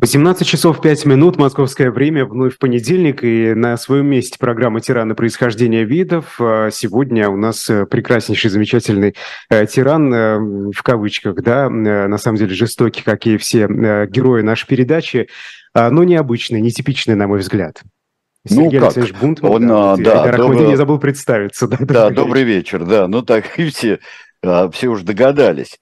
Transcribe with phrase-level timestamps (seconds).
[0.00, 5.84] 18 часов 5 минут, московское время, вновь понедельник, и на своем месте программа «Тираны происхождения
[5.84, 6.40] видов».
[6.40, 9.14] А сегодня у нас э, прекраснейший, замечательный
[9.50, 10.38] э, тиран, э,
[10.72, 15.28] в кавычках, да, на самом деле жестокий, как и все герои нашей передачи,
[15.74, 17.82] а, но необычный, нетипичный, на мой взгляд.
[18.48, 19.20] Ну, Сергей ну, Алексеевич как?
[19.20, 20.70] Бунтман, Он, да, да, добрый...
[20.70, 21.68] я забыл представиться.
[21.68, 23.98] Да, да добрый, вечер, да, ну так и все,
[24.42, 25.78] а, все уже догадались.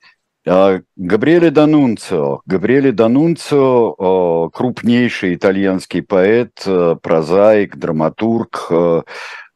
[0.51, 2.41] А, Габриэле Данунцио.
[2.47, 9.03] Габриэле Данунцио– крупнейший итальянский поэт, э, прозаик, драматург, э,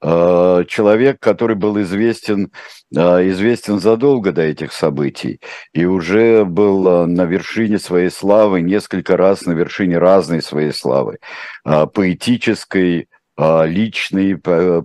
[0.03, 2.53] э, человек, который был известен,
[2.93, 5.41] известен задолго до этих событий
[5.73, 11.19] и уже был на вершине своей славы, несколько раз на вершине разной своей славы,
[11.65, 13.09] поэтической,
[13.67, 14.37] личный,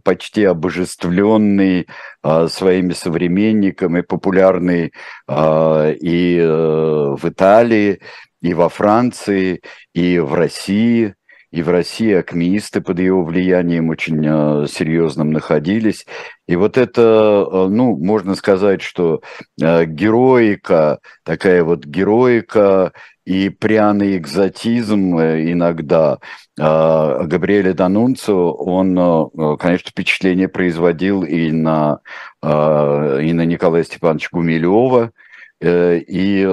[0.03, 1.87] почти обожествленный
[2.23, 4.91] а, своими современниками, популярный
[5.27, 7.99] а, и э, в Италии,
[8.41, 9.61] и во Франции,
[9.93, 11.13] и в России.
[11.49, 14.21] И в России акмеисты под его влиянием очень
[14.67, 16.05] серьезным находились.
[16.45, 19.21] И вот это, ну, можно сказать, что
[19.57, 22.91] героика, такая вот героика
[23.27, 26.19] и пряный экзотизм э, иногда.
[26.57, 31.99] А, Габриэля Данунцо, он, э, конечно, впечатление производил и на,
[32.41, 35.11] а, и на Николая Степановича Гумилева,
[35.59, 36.47] э, и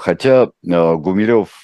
[0.00, 1.62] хотя Гумилев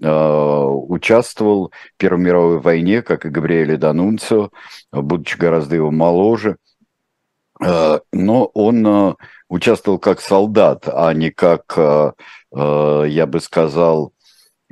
[0.00, 4.50] участвовал в Первой мировой войне, как и Габриэле Данунцо,
[4.92, 6.58] будучи гораздо его моложе,
[7.58, 9.16] но он
[9.48, 12.14] участвовал как солдат, а не как
[12.54, 14.14] я бы сказал,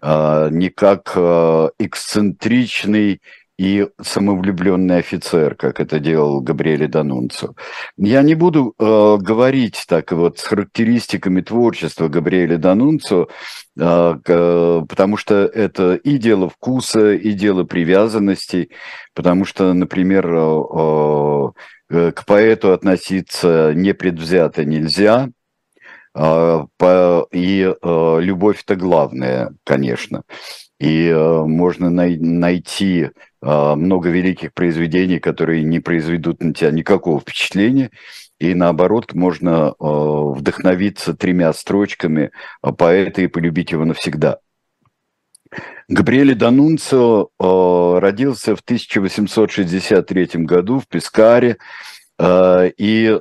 [0.02, 3.20] э, не как э, эксцентричный
[3.58, 7.54] и самовлюбленный офицер, как это делал Габриэле Данунцо.
[7.96, 13.28] Я не буду э, говорить так вот с характеристиками творчества Габриэля Данунцо,
[13.78, 18.70] э, э, потому что это и дело вкуса, и дело привязанностей,
[19.14, 21.52] потому что, например, э,
[21.90, 25.28] э, к поэту относиться непредвзято нельзя–
[26.14, 30.22] и а, любовь-то главное, конечно.
[30.78, 37.90] И а, можно найти много великих произведений, которые не произведут на тебя никакого впечатления,
[38.38, 42.30] и наоборот, можно вдохновиться тремя строчками
[42.60, 44.38] поэта и полюбить его навсегда.
[45.88, 47.30] Габриэле Данунцио
[47.98, 51.56] родился в 1863 году в Пескаре,
[52.20, 53.20] и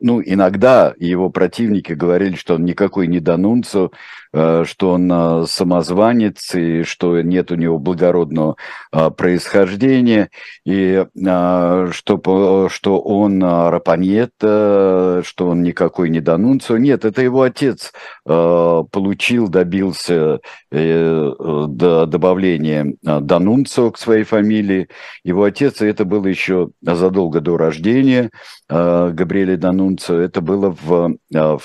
[0.00, 3.90] ну, иногда его противники говорили, что он никакой не Данунцо,
[4.32, 8.56] что он э, самозванец, и что нет у него благородного
[8.90, 10.30] э, происхождения,
[10.64, 16.78] и что, что он Рапаньета, что он никакой не Данунцо.
[16.78, 17.92] Нет, это его отец
[18.24, 20.40] получил, добился
[20.70, 24.88] до добавления Данунцо к своей фамилии.
[25.24, 28.30] Его отец, и это было еще задолго до рождения
[28.68, 31.62] Габриэля Данунцио, это было в, в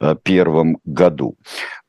[0.00, 1.36] 1851 году.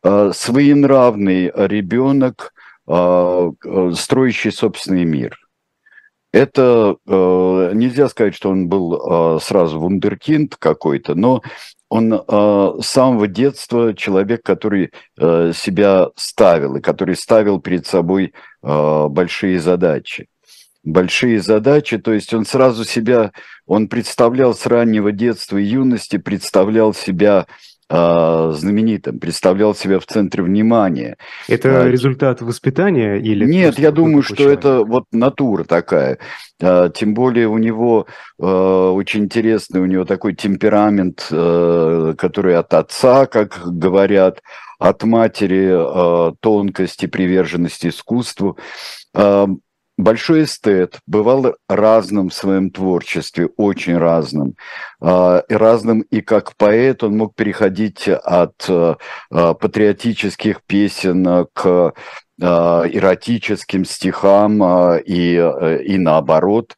[0.03, 2.53] А, своенравный ребенок,
[2.87, 3.51] а,
[3.93, 5.37] строящий собственный мир.
[6.33, 11.41] Это нельзя сказать, что он был сразу вундеркинд какой-то, но
[11.89, 20.29] он с самого детства человек, который себя ставил и который ставил перед собой большие задачи
[20.83, 23.31] большие задачи, то есть он сразу себя,
[23.65, 30.43] он представлял с раннего детства и юности, представлял себя э, знаменитым, представлял себя в центре
[30.43, 31.17] внимания.
[31.47, 33.45] Это а, результат воспитания или?
[33.45, 34.59] Нет, я думаю, что человек?
[34.59, 36.17] это вот натура такая.
[36.61, 38.07] А, тем более у него
[38.39, 44.41] а, очень интересный, у него такой темперамент, а, который от отца, как говорят,
[44.79, 48.57] от матери а, тонкости, приверженности искусству.
[49.13, 49.47] А,
[50.03, 54.55] большой эстет, бывал разным в своем творчестве, очень разным.
[54.99, 58.97] А, разным и как поэт он мог переходить от а,
[59.29, 61.93] патриотических песен к
[62.41, 64.63] а, эротическим стихам
[64.99, 65.35] и,
[65.85, 66.75] и наоборот.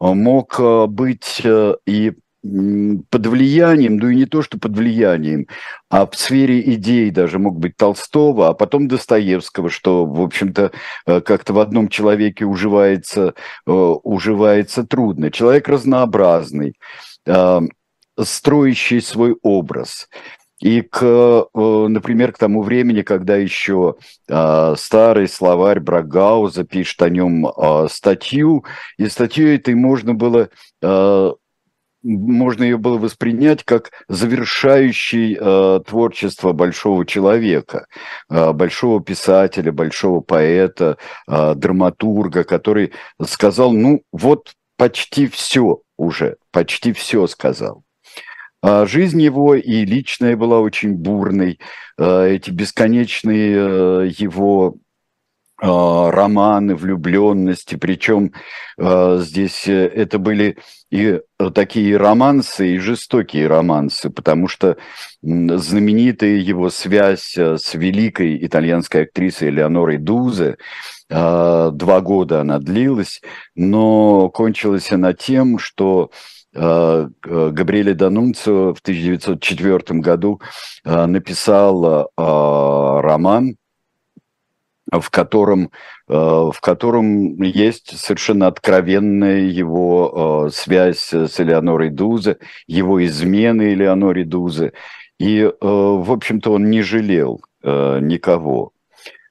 [0.00, 2.12] Мог быть э, и
[2.44, 5.46] под влиянием, ну и не то, что под влиянием,
[5.88, 10.72] а в сфере идей даже мог быть Толстого, а потом Достоевского, что, в общем-то,
[11.06, 13.34] э, как-то в одном человеке уживается,
[13.66, 15.30] э, уживается трудно.
[15.30, 16.74] Человек разнообразный,
[17.26, 17.60] э,
[18.20, 20.08] строящий свой образ.
[20.60, 27.46] И, к, например, к тому времени, когда еще старый словарь Брагауза пишет о нем
[27.90, 28.64] статью,
[28.96, 30.48] и статью этой можно было
[32.04, 37.86] можно ее было воспринять как завершающий э, творчество большого человека,
[38.30, 42.92] э, большого писателя, большого поэта, э, драматурга, который
[43.24, 47.82] сказал, ну вот почти все уже, почти все сказал.
[48.62, 51.58] А жизнь его и личная была очень бурной.
[51.98, 54.76] Э, эти бесконечные э, его
[55.62, 58.32] а, романы, влюбленности, причем
[58.76, 60.58] здесь э, это были
[60.94, 61.20] и
[61.54, 64.76] такие романсы, и жестокие романсы, потому что
[65.22, 70.56] знаменитая его связь э, с великой итальянской актрисой Элеонорой Дузе,
[71.10, 73.22] а, два года она длилась,
[73.56, 76.10] но кончилась она тем, что
[76.54, 80.40] Габриэле Данунцио в 1904 году
[80.84, 83.56] написал роман
[85.00, 85.70] в котором,
[86.08, 94.24] э, в котором есть совершенно откровенная его э, связь с Элеонорой Дузе, его измены Элеоноре
[94.24, 94.72] Дузе.
[95.18, 98.72] И, э, в общем-то, он не жалел никого.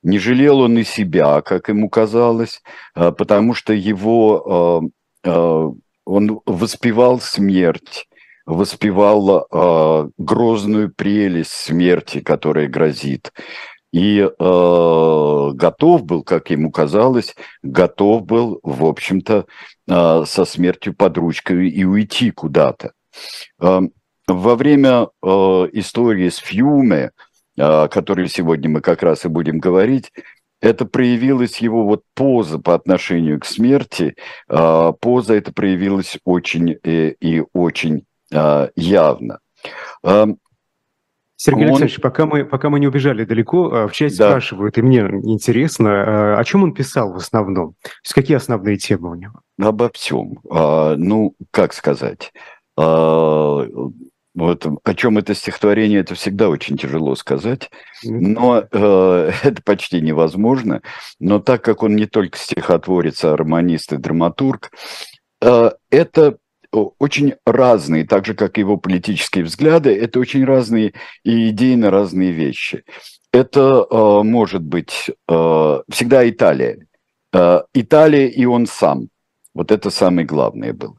[0.01, 2.63] Не жалел он и себя, как ему казалось,
[2.95, 4.89] потому что его,
[5.23, 8.07] он воспевал смерть,
[8.47, 9.47] воспевал
[10.17, 13.31] грозную прелесть смерти, которая грозит
[13.93, 19.45] и э, готов был, как ему казалось, готов был, в общем-то,
[19.87, 22.93] э, со смертью под ручкой и уйти куда-то.
[23.61, 23.81] Э,
[24.27, 25.27] во время э,
[25.73, 27.11] истории с Фьюме,
[27.55, 30.11] э, о которой сегодня мы как раз и будем говорить,
[30.59, 34.15] это проявилась его вот поза по отношению к смерти,
[34.49, 38.05] э, поза это проявилась очень э, и очень
[38.75, 39.37] явно.
[41.35, 41.69] Сергей он...
[41.71, 44.29] Александрович, пока мы, пока мы не убежали далеко, а, в части да.
[44.29, 45.89] спрашивают, и мне интересно,
[46.35, 47.75] а, о чем он писал в основном?
[47.81, 49.41] То есть какие основные темы у него?
[49.59, 50.39] Обо всем.
[50.49, 52.31] А, ну, как сказать?
[52.77, 53.65] А,
[54.35, 57.69] вот о чем это стихотворение, это всегда очень тяжело сказать,
[58.03, 60.81] но э, это почти невозможно.
[61.19, 64.71] Но так как он не только стихотворец, а романист и драматург,
[65.41, 66.37] э, это
[66.73, 70.93] очень разные, так же, как его политические взгляды, это очень разные
[71.23, 72.83] и идейно разные вещи.
[73.31, 76.85] Это э, может быть э, всегда Италия.
[77.33, 79.09] Э, Италия и он сам.
[79.53, 80.97] Вот это самое главное было.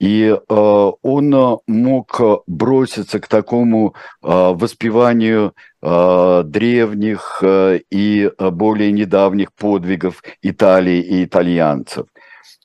[0.00, 9.52] И э, он мог броситься к такому э, воспеванию э, древних э, и более недавних
[9.52, 12.06] подвигов Италии и итальянцев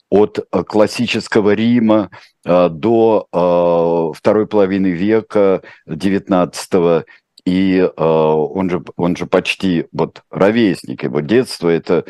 [0.09, 2.09] от классического Рима
[2.47, 7.05] до э, второй половины века XIX
[7.45, 12.03] и он же, он же почти вот ровесник его детства, это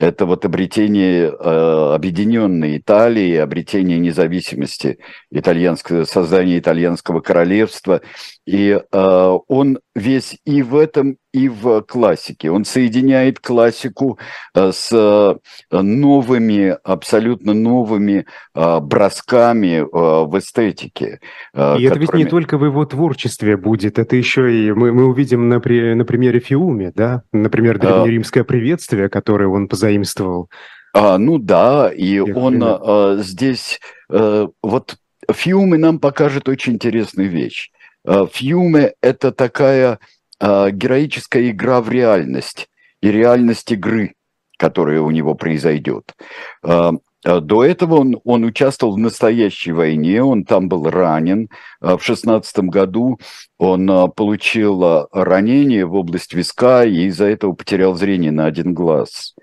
[0.00, 4.98] это вот обретение э, объединенной Италии, обретение независимости
[5.30, 8.00] итальянского, создание итальянского королевства.
[8.44, 12.50] И э, он весь и в этом, и в классике.
[12.50, 14.18] Он соединяет классику
[14.54, 15.34] э, с э,
[15.72, 21.18] новыми, абсолютно новыми э, бросками в эстетике.
[21.52, 21.86] И которыми...
[21.86, 25.58] это ведь не только в его творчестве будет, это еще и мы, мы увидим на,
[25.58, 27.22] при, на примере Фиуми, да?
[27.32, 30.48] Например, древнеримское приветствие, которое он позаимствовал.
[30.92, 34.96] А, ну да, и он а, здесь, а, вот
[35.32, 37.72] Фиуми нам покажет очень интересную вещь.
[38.06, 39.98] Фьюме– это такая
[40.40, 42.68] а, героическая игра в реальность
[43.00, 44.14] и реальность игры,
[44.58, 46.14] которая у него произойдет.
[46.62, 46.92] А,
[47.22, 51.48] до этого он, он участвовал в настоящей войне, он там был ранен.
[51.80, 53.18] В шестнадцатом году
[53.56, 59.34] он получил ранение в область виска и из-за этого потерял зрение на один глаз.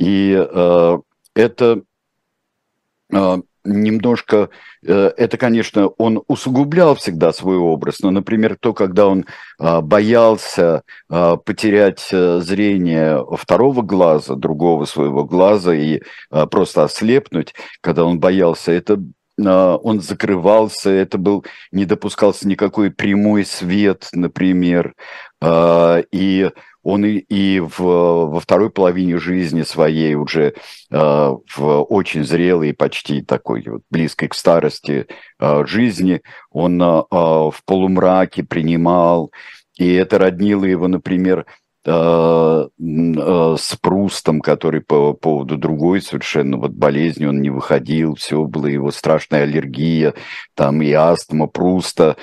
[0.00, 0.98] И э,
[1.36, 1.82] это
[3.64, 4.50] немножко,
[4.84, 9.26] э, это, конечно, он усугублял всегда свой образ, но, например, то, когда он
[9.58, 16.00] а, боялся а, потерять э, зрение второго глаза, другого своего глаза и
[16.30, 18.98] а, просто ослепнуть, когда он боялся, это
[19.38, 24.94] он закрывался, это был, не допускался никакой прямой свет, например,
[25.44, 26.50] и
[26.84, 30.52] он и, и в, во второй половине жизни своей уже э,
[30.90, 35.06] в очень зрелой, почти такой вот близкой к старости
[35.64, 39.32] жизни, он в полумраке принимал,
[39.76, 41.46] и это роднило его, например,
[41.84, 48.92] с Прустом, который по поводу другой совершенно вот болезни он не выходил, все было его
[48.92, 50.14] страшная аллергия,
[50.54, 52.16] там и астма Пруста.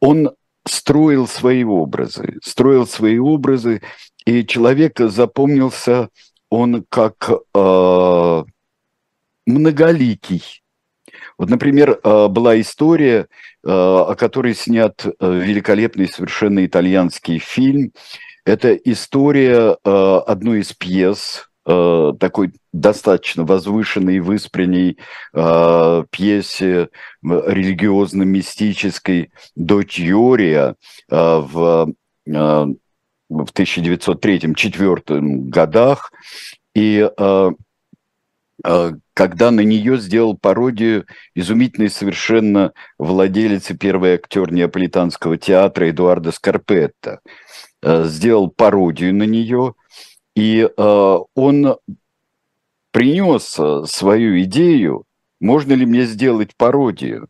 [0.00, 0.30] Он
[0.66, 3.82] строил свои образы, строил свои образы,
[4.24, 6.08] и человек запомнился
[6.50, 7.30] он как
[9.46, 10.62] многоликий.
[11.38, 13.26] Вот, например, была история,
[13.62, 17.92] о которой снят великолепный совершенно итальянский фильм.
[18.44, 24.96] Это история одной из пьес, такой достаточно возвышенной, выспренней
[25.34, 26.88] э, пьесе
[27.22, 30.76] религиозно-мистической «Дочь Йория»
[31.10, 31.92] э, в,
[32.26, 32.66] э,
[33.28, 36.10] в 1903-1904 годах.
[36.74, 37.50] И э, э,
[38.62, 47.20] когда на нее сделал пародию изумительный совершенно владелец и первый актер Неаполитанского театра Эдуардо Скарпетто.
[47.82, 49.74] Э, сделал пародию на нее,
[50.34, 51.76] и э, он
[52.90, 53.56] принес
[53.90, 55.04] свою идею,
[55.40, 57.28] можно ли мне сделать пародию.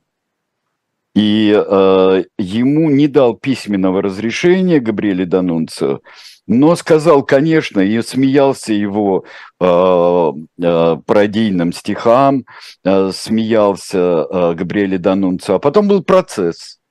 [1.14, 6.00] И э, ему не дал письменного разрешения Габриэле Данунцо,
[6.46, 9.24] но сказал, конечно, и смеялся его
[9.60, 12.44] э, э, пародийным стихам,
[12.84, 15.56] э, смеялся э, Габриэле Данунцо.
[15.56, 16.78] А потом был процесс–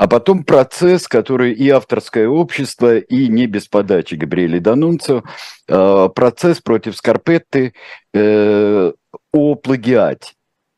[0.00, 5.22] а потом процесс, который и авторское общество, и не без подачи Габриэля Данунцо,
[5.68, 7.74] э, процесс против Скарпетты
[8.14, 8.92] э,
[9.30, 10.32] о плагиате.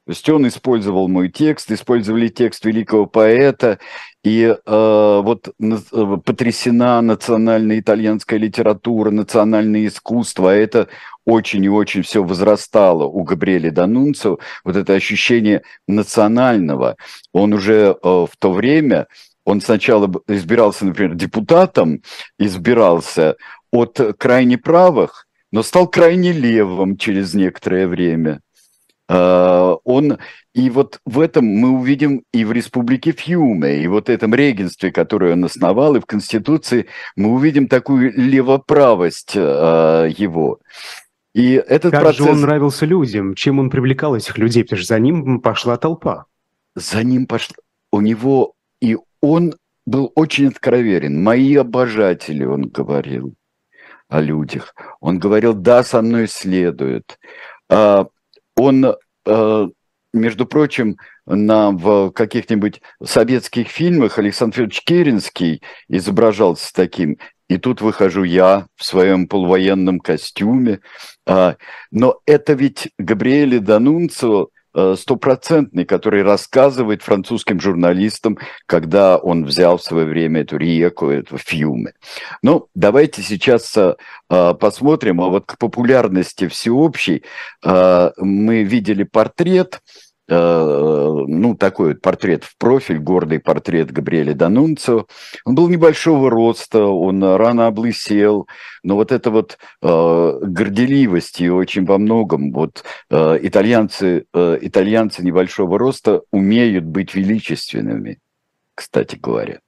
[0.07, 3.79] То есть он использовал мой текст, использовали текст великого поэта,
[4.25, 10.89] и э, вот э, потрясена национальная итальянская литература, национальное искусство, а это
[11.25, 16.97] очень и очень все возрастало у Габриэля Данунцо, вот это ощущение национального.
[17.33, 19.09] Он уже э, в то время,
[19.45, 22.03] он сначала избирался, например, депутатом,
[22.39, 23.37] избирался
[23.73, 28.41] от крайне правых, но стал крайне левым через некоторое время.
[29.09, 30.19] А, он,
[30.55, 35.33] и вот в этом мы увидим и в Республике Фьюме, и вот этом регенстве, которое
[35.33, 40.61] он основал, и в Конституции, мы увидим такую левоправость а, его.
[41.35, 42.27] И этот как процесс...
[42.27, 43.35] же он нравился людям?
[43.35, 44.65] Чем он привлекал этих людей?
[44.65, 46.27] Потому что за ним пошла толпа.
[46.75, 47.57] За ним пошла...
[47.91, 48.55] У него...
[48.81, 49.55] И он
[49.87, 51.23] был очень откровенен.
[51.23, 53.35] Мои обожатели, он говорил
[54.09, 54.75] о людях.
[55.01, 57.19] Он говорил, да, со мной следует.
[58.63, 58.95] Он,
[59.27, 59.69] э,
[60.13, 67.19] между прочим, на, в каких-нибудь советских фильмах Александр Федорович Керенский изображался таким.
[67.49, 70.79] И тут выхожу я в своем полувоенном костюме.
[71.27, 71.57] А,
[71.91, 80.07] но это ведь Габриэле Данунцо стопроцентный, который рассказывает французским журналистам, когда он взял в свое
[80.07, 81.93] время эту реку, эту Фьюме.
[82.43, 83.95] Ну, давайте сейчас э,
[84.29, 87.23] посмотрим, а вот к популярности всеобщей
[87.65, 95.07] э, мы видели портрет Э, ну, такой вот портрет в профиль, гордый портрет Габриэля Данунцо.
[95.45, 98.47] Он был небольшого роста, он рано облысел,
[98.83, 105.25] но вот эта вот э, горделивость и очень во многом, вот э, итальянцы, э, итальянцы
[105.25, 108.19] небольшого роста умеют быть величественными,
[108.75, 109.61] кстати говоря,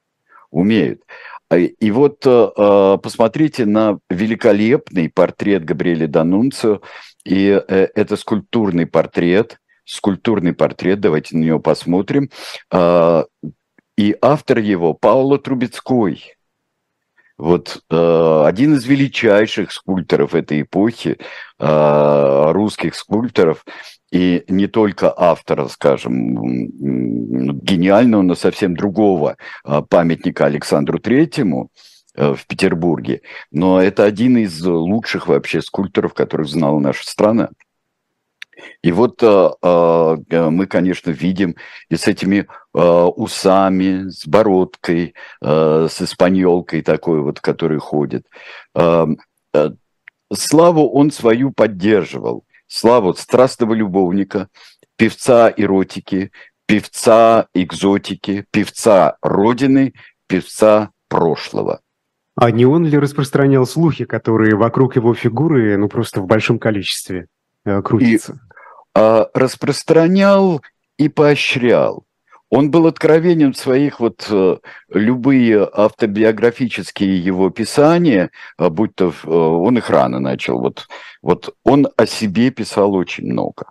[0.51, 1.01] умеют.
[1.49, 6.81] А, и вот э, э, посмотрите на великолепный портрет Габриэля Данунцо,
[7.23, 12.29] и это скульптурный портрет– скульптурный портрет, давайте на него посмотрим.
[12.71, 13.25] А,
[13.97, 16.35] и автор его Пауло Трубецкой.
[17.37, 21.17] Вот э, один из величайших скульпторов этой эпохи,
[21.59, 23.65] э, русских скульпторов,
[24.09, 26.35] и не только автора, скажем,
[27.59, 29.35] гениального, но совсем другого
[29.89, 31.71] памятника Александру Третьему
[32.15, 37.49] э, в Петербурге, но это один из лучших вообще скульпторов, которых знала наша страна.
[38.81, 41.55] И вот э, э, мы, конечно, видим
[41.89, 42.79] и с этими э,
[43.15, 48.25] усами, с бородкой, с испаньолкой такой вот, который ходит.
[48.75, 49.05] Э,
[50.33, 52.45] славу он свою поддерживал.
[52.67, 54.47] Славу страстного любовника,
[54.97, 56.31] певца эротики,
[56.65, 59.93] певца экзотики, певца родины,
[60.27, 61.81] певца прошлого.
[62.35, 67.27] А не он ли распространял слухи, которые вокруг его фигуры, ну, просто в большом количестве
[67.63, 68.41] э, крутятся?
[68.95, 70.61] А, распространял
[70.97, 72.05] и поощрял.
[72.49, 74.57] Он был откровенен в своих вот э,
[74.89, 80.87] любые автобиографические его писания, а, будь то э, он их рано начал, вот,
[81.21, 83.65] вот он о себе писал очень много.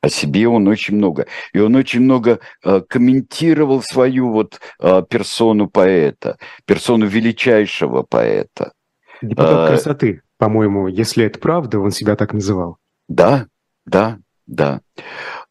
[0.00, 1.26] О себе он очень много.
[1.52, 8.72] И он очень много э, комментировал свою вот персону поэта, персону величайшего поэта.
[9.20, 12.78] Депутат а, красоты, по-моему, если это правда, он себя так называл.
[13.08, 13.48] Да,
[13.84, 14.80] да, да.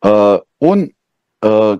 [0.01, 0.91] А, он
[1.41, 1.79] а,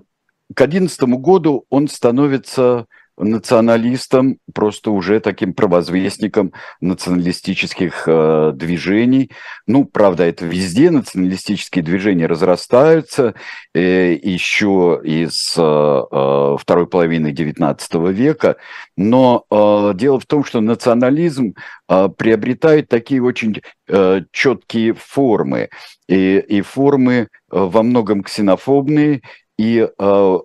[0.54, 2.86] к одиннадцатому году он становится
[3.18, 9.30] националистом, просто уже таким провозвестником националистических э, движений.
[9.66, 13.34] Ну, правда, это везде националистические движения разрастаются,
[13.74, 18.56] э, еще из э, э второй половины XIX века,
[18.96, 21.54] но э, дело в том, что национализм
[21.88, 25.68] э, приобретает такие очень э, четкие формы,
[26.08, 29.22] и, и формы э, во многом ксенофобные,
[29.58, 30.38] и э,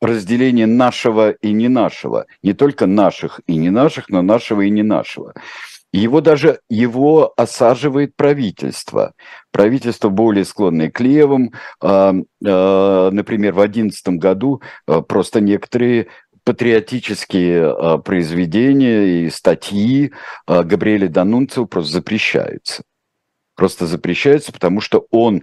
[0.00, 4.82] разделение нашего и не нашего, не только наших и не наших, но нашего и не
[4.82, 5.34] нашего.
[5.92, 9.14] Его даже его осаживает правительство.
[9.50, 11.52] Правительство более склонное к левым.
[11.82, 16.06] Э, э, например, в 2011 году э, просто некоторые
[16.44, 20.12] патриотические произведения и статьи
[20.46, 22.82] Габриэля Данунцио просто запрещаются.
[23.56, 25.42] Просто запрещаются, потому что он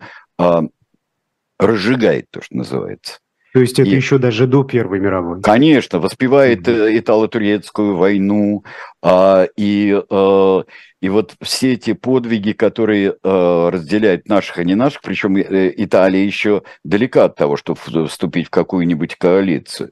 [1.60, 3.20] разжигает то, что называется.
[3.58, 5.42] То есть это и, еще даже до Первой мировой?
[5.42, 7.00] Конечно, воспевает mm-hmm.
[7.00, 8.64] итало-турецкую войну,
[9.02, 10.64] а, и, а,
[11.02, 16.62] и вот все эти подвиги, которые а, разделяют наших и не наших, причем Италия еще
[16.84, 19.90] далека от того, чтобы вступить в какую-нибудь коалицию.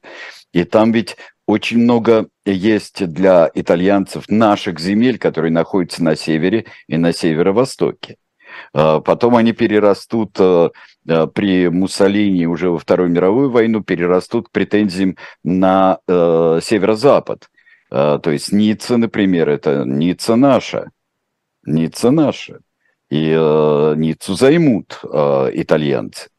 [0.54, 1.18] И там ведь
[1.48, 8.18] очень много есть для итальянцев наших земель, которые находятся на севере и на северо-востоке.
[8.74, 10.72] А, потом они перерастут а,
[11.08, 17.50] а, при Муссолини уже во Вторую мировую войну, перерастут к претензиям на северо-запад.
[17.90, 20.90] То есть Ницца, например, это Ницца наша.
[21.66, 22.60] Ницца наша.
[23.10, 26.30] И Ниццу займут итальянцы.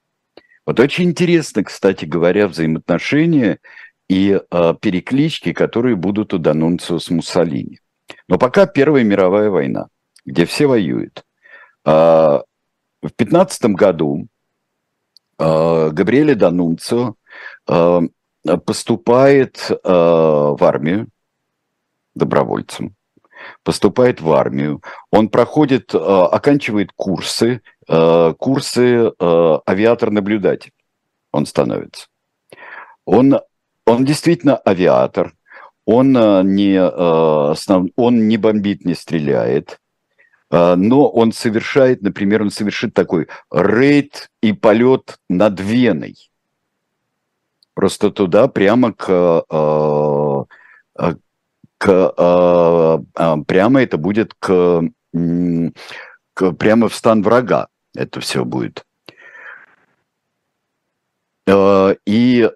[0.67, 3.59] Вот очень интересно, кстати говоря, взаимоотношения
[4.09, 4.41] и
[4.81, 7.79] переклички, которые будут у Данунцио с Муссолини.
[8.29, 9.87] Но пока Первая мировая война,
[10.25, 11.25] где все воюют.
[11.87, 12.43] А,
[13.01, 14.27] в 15 году
[15.39, 17.15] а, Габриэле Данунцо
[17.69, 18.01] а,
[18.65, 21.09] поступает в армию
[22.15, 22.95] добровольцем,
[23.65, 30.71] поступает в армию, он проходит, оканчивает курсы, курсы авиатор-наблюдатель,
[31.33, 32.07] он становится.
[33.05, 33.41] Он,
[33.85, 35.35] он действительно авиатор,
[35.85, 36.81] он не,
[37.97, 39.81] он не бомбит, не стреляет,
[40.77, 46.31] но он совершает, например, он совершит такой рейд и полет над Веной.
[47.75, 49.07] Просто туда прямо к,
[49.51, 50.45] а,
[50.95, 51.15] а,
[51.79, 53.03] к
[53.47, 54.83] прямо это будет к,
[56.35, 57.69] к прямо в стан врага.
[57.95, 58.87] Это все будет.
[61.49, 62.51] И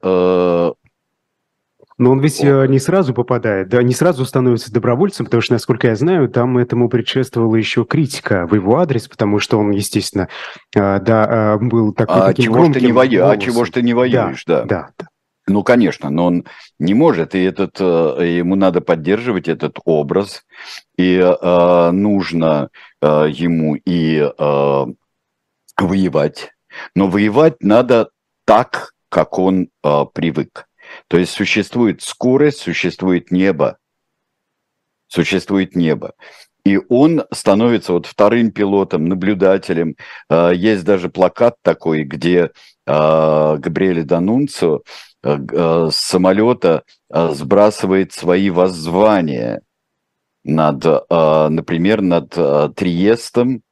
[2.01, 2.65] но он ведь О.
[2.65, 6.57] Э, не сразу попадает, да, не сразу становится добровольцем, потому что, насколько я знаю, там
[6.57, 10.29] этому предшествовала еще критика в его адрес, потому что он, естественно,
[10.75, 12.81] э, да, э, был такой, а таким чего громким.
[12.81, 13.27] Ты не вою...
[13.27, 14.63] А чего ж ты не воюешь, да.
[14.63, 15.09] Да, да.
[15.47, 16.47] Ну, конечно, но он
[16.79, 20.45] не может, и этот, ему надо поддерживать этот образ,
[20.97, 22.71] и э, нужно
[23.03, 24.87] э, ему и э,
[25.79, 26.53] воевать.
[26.95, 28.09] Но воевать надо
[28.47, 30.67] так, как он э, привык.
[31.11, 33.79] То есть существует скорость, существует небо.
[35.09, 36.15] Существует небо.
[36.65, 39.97] И он становится вот вторым пилотом, наблюдателем.
[40.29, 42.53] А, есть даже плакат такой, где
[42.87, 44.83] а, Габриэле Данунцо
[45.25, 49.63] а, с самолета сбрасывает свои воззвания
[50.45, 52.31] над, например, над
[52.77, 53.63] Триестом,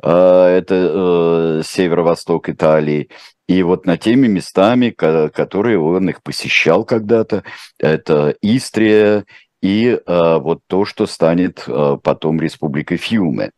[0.00, 3.08] это северо-восток Италии,
[3.48, 7.44] и вот над теми местами, которые он их посещал когда-то,
[7.78, 9.24] это Истрия
[9.62, 13.50] и а, вот то, что станет а, потом республикой Фьюме.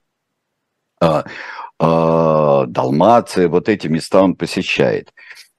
[1.00, 1.24] А,
[1.78, 5.12] а, Далмация, вот эти места он посещает.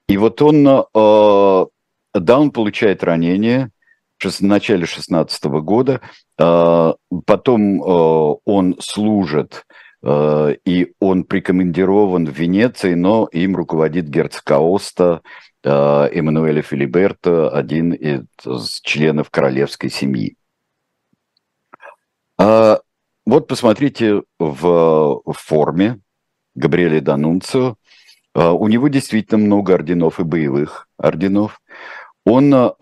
[0.08, 1.66] И вот он, а,
[2.14, 3.70] да, он получает ранение
[4.18, 6.00] в начале 16 года,
[6.40, 14.50] а, потом а, он служит Э, и он прикомандирован в Венеции, но им руководит герцог
[14.50, 15.22] Аоста,
[15.64, 20.36] э, Эммануэля Филиберта, один из членов королевской семьи.
[22.40, 22.80] А,
[23.28, 26.00] вот посмотрите в форме
[26.56, 27.76] Габриэля Данунцио.
[28.34, 31.62] Э, у него действительно много орденов и боевых орденов.
[32.26, 32.78] Он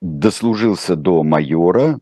[0.00, 1.98] дослужился до майора,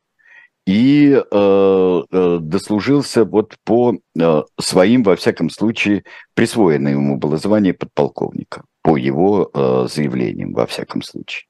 [0.67, 7.75] и э, э, дослужился вот по э, своим, во всяком случае, присвоенное ему было звание
[7.75, 11.47] подполковника, по его э, заявлениям, во всяком случае.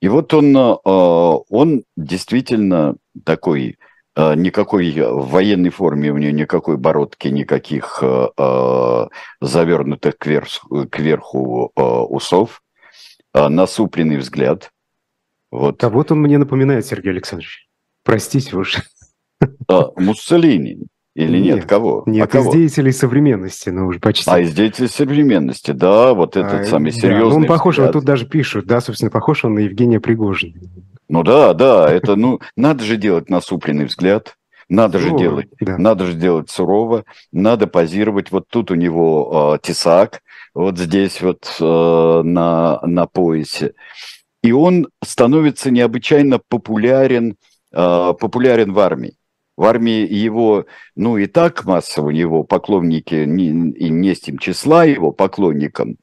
[0.00, 3.78] И вот он, э, он действительно такой,
[4.16, 9.06] э, никакой в военной форме у него никакой бородки, никаких э, э
[9.40, 12.62] завернутых кверху, кверху э, усов,
[13.34, 14.70] э, насупленный взгляд–
[15.50, 15.82] Вот.
[15.82, 17.69] А вот он мне напоминает, Сергей Александрович.
[18.04, 18.78] Простите уж.
[19.68, 20.86] А, Муссолини.
[21.14, 22.04] Или нет, нет кого?
[22.06, 22.52] Нет, а из кого?
[22.54, 24.30] деятелей современности, ну уже почти.
[24.30, 27.24] А из деятелей современности, да, вот этот а, самый серьезный.
[27.24, 30.60] Да, ну он похож, вот тут даже пишут, да, собственно, похож он на Евгения Пригожина.
[31.08, 34.36] Ну да, да, это, ну, надо же делать насупленный взгляд,
[34.68, 35.76] надо же делать, да.
[35.76, 38.30] надо же делать сурово, надо позировать.
[38.30, 40.22] Вот тут у него э, тесак,
[40.54, 43.72] вот здесь вот э, на, на поясе.
[44.44, 47.34] И он становится необычайно популярен,
[47.70, 49.16] популярен в армии.
[49.56, 50.64] В армии его,
[50.96, 55.96] ну и так массово его поклонники, не, и не с тем числа его поклонникам,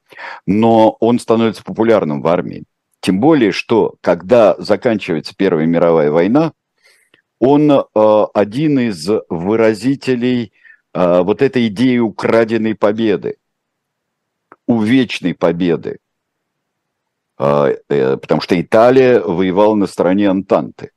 [0.46, 2.66] но он становится популярным в армии.
[3.00, 6.54] Тем более, что когда заканчивается Первая мировая война,
[7.40, 7.84] он э,
[8.34, 10.52] один из выразителей
[10.94, 13.38] э, вот этой идеи украденной победы,
[14.66, 16.00] увечной победы.
[17.40, 20.92] Э, э, потому что Италия воевала на стороне Антанты.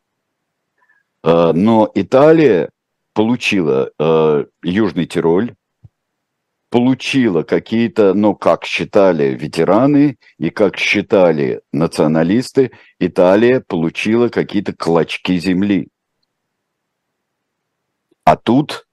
[1.23, 2.71] Э, но Италия
[3.13, 5.55] получила э, Южный Тироль,
[6.71, 15.89] получила какие-то, ну, как считали ветераны и как считали националисты, Италия получила какие-то клочки земли.
[18.25, 18.87] А тут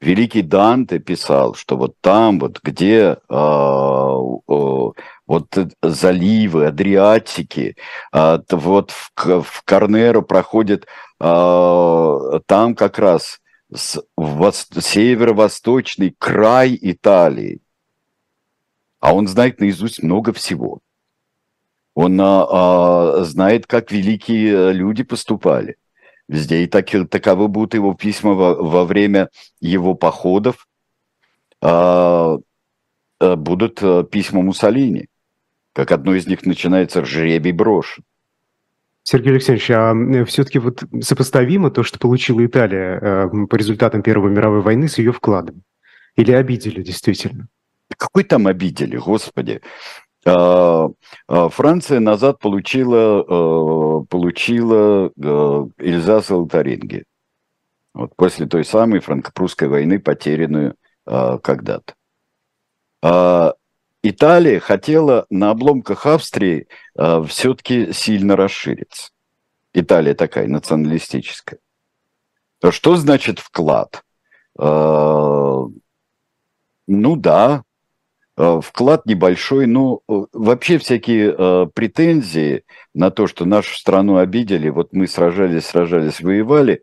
[0.00, 4.88] великий Данте писал, что вот там, вот где э, э,
[5.26, 7.76] вот заливы, Адриатики,
[8.12, 10.86] э, вот в, в Корнеро проходит
[11.18, 13.40] там как раз
[13.72, 17.60] северо-восточный край Италии.
[19.00, 20.80] А он знает наизусть много всего.
[21.94, 25.76] Он а, а, знает, как великие люди поступали.
[26.28, 30.68] Везде и так, таковы будут его письма во, во время его походов.
[31.60, 32.38] А,
[33.20, 35.08] а будут а, письма Муссолини.
[35.72, 38.04] Как одно из них начинается «Жребий брошен».
[39.10, 39.94] Сергей Алексеевич, а
[40.26, 45.12] все-таки вот сопоставимо то, что получила Италия э, по результатам Первой мировой войны с ее
[45.12, 45.62] вкладом?
[46.16, 47.48] Или обидели действительно?
[47.96, 49.62] Какой там обидели, господи?
[50.26, 50.88] А,
[51.26, 57.04] а, Франция назад получила, э, получила э, Эльзас и Лотаринги.
[57.94, 60.74] Вот после той самой франко-прусской войны, потерянную
[61.06, 61.94] когда-то.
[64.02, 69.10] Италия хотела на обломках Австрии э, все-таки сильно расшириться.
[69.74, 71.58] Италия такая националистическая.
[72.60, 74.02] То что значит вклад?
[74.58, 75.64] Э,
[76.86, 77.64] ну да,
[78.36, 82.62] вклад небольшой, но вообще всякие э, претензии
[82.94, 86.80] на то, что нашу страну обидели, вот мы сражались, сражались, воевали,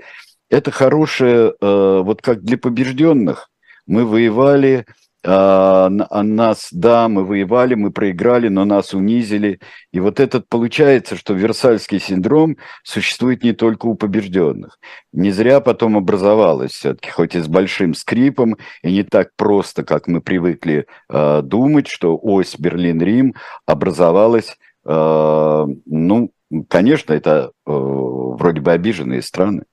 [0.49, 3.49] это хорошее, э, вот как для побежденных,
[3.87, 4.85] мы воевали,
[5.27, 9.59] а, а нас, да, мы воевали, мы проиграли, но нас унизили.
[9.91, 14.79] И вот этот получается, что Версальский синдром существует не только у побежденных.
[15.13, 20.07] Не зря потом образовалось все-таки, хоть и с большим скрипом, и не так просто, как
[20.07, 23.33] мы привыкли э, думать, что ось Берлин-Рим
[23.65, 26.31] образовалась, э, ну,
[26.69, 29.63] конечно, это э, вроде бы обиженные страны,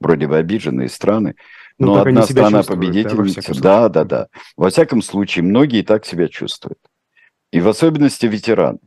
[0.00, 1.34] вроде бы обиженные страны,
[1.80, 4.28] ну, Но одна страна победительница, да, да, да.
[4.54, 6.78] Во всяком случае, многие так себя чувствуют.
[7.52, 8.78] И в особенности ветеран.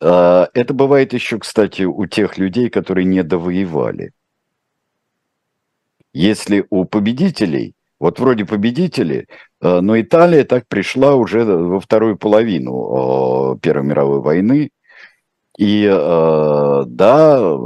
[0.00, 4.12] А, это бывает еще, кстати, у тех людей, которые не довоевали.
[6.12, 9.26] Если у победителей, вот вроде победители,
[9.60, 14.70] а, но Италия так пришла уже во вторую половину а, Первой мировой войны,
[15.58, 17.58] и да,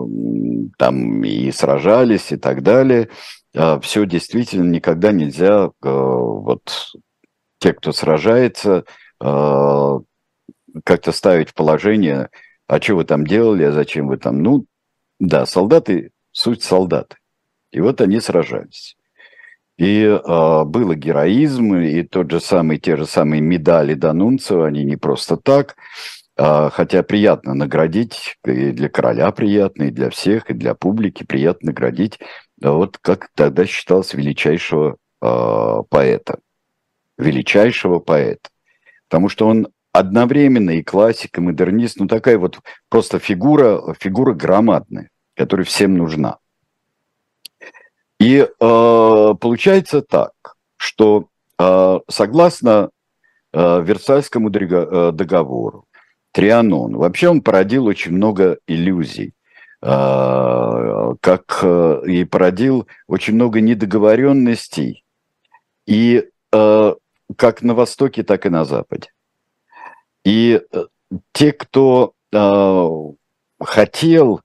[0.79, 3.09] там и сражались и так далее,
[3.53, 6.93] все действительно никогда нельзя, э, вот
[7.59, 8.85] те, кто сражается,
[9.23, 9.99] э,
[10.85, 12.31] как-то ставить в положение,
[12.67, 14.67] а что вы там делали, а зачем вы там, ну,
[15.19, 17.17] да, солдаты, суть солдаты.
[17.73, 18.97] И вот они сражались.
[19.77, 24.97] И э, было героизм, и тот же самый, те же самые медали Данунцева, они не
[24.97, 25.77] просто так,
[26.37, 31.69] э, хотя приятно наградить, и для короля приятно, и для всех, и для публики приятно
[31.69, 32.19] наградить
[32.61, 36.41] вот как тогда считалось величайшего э, поэта.
[37.19, 38.49] Величайшего поэта.
[39.09, 45.11] Потому что он одновременно и классик, и модернист, ну такая вот просто фигура, фигура громадная,
[45.35, 46.39] которая всем нужна.
[48.19, 48.47] И э,
[49.41, 50.33] получается так,
[50.77, 52.91] что э, согласно
[53.53, 55.87] э, Версальскому договору,
[56.33, 59.33] Трианон, вообще он породил очень много иллюзий.
[59.83, 65.05] А, как э, и породил очень много недоговоренностей,
[65.87, 66.95] и э,
[67.37, 69.11] как на Востоке, так и на Западе.
[70.23, 70.85] И э,
[71.33, 72.15] те, кто
[73.59, 74.43] хотел,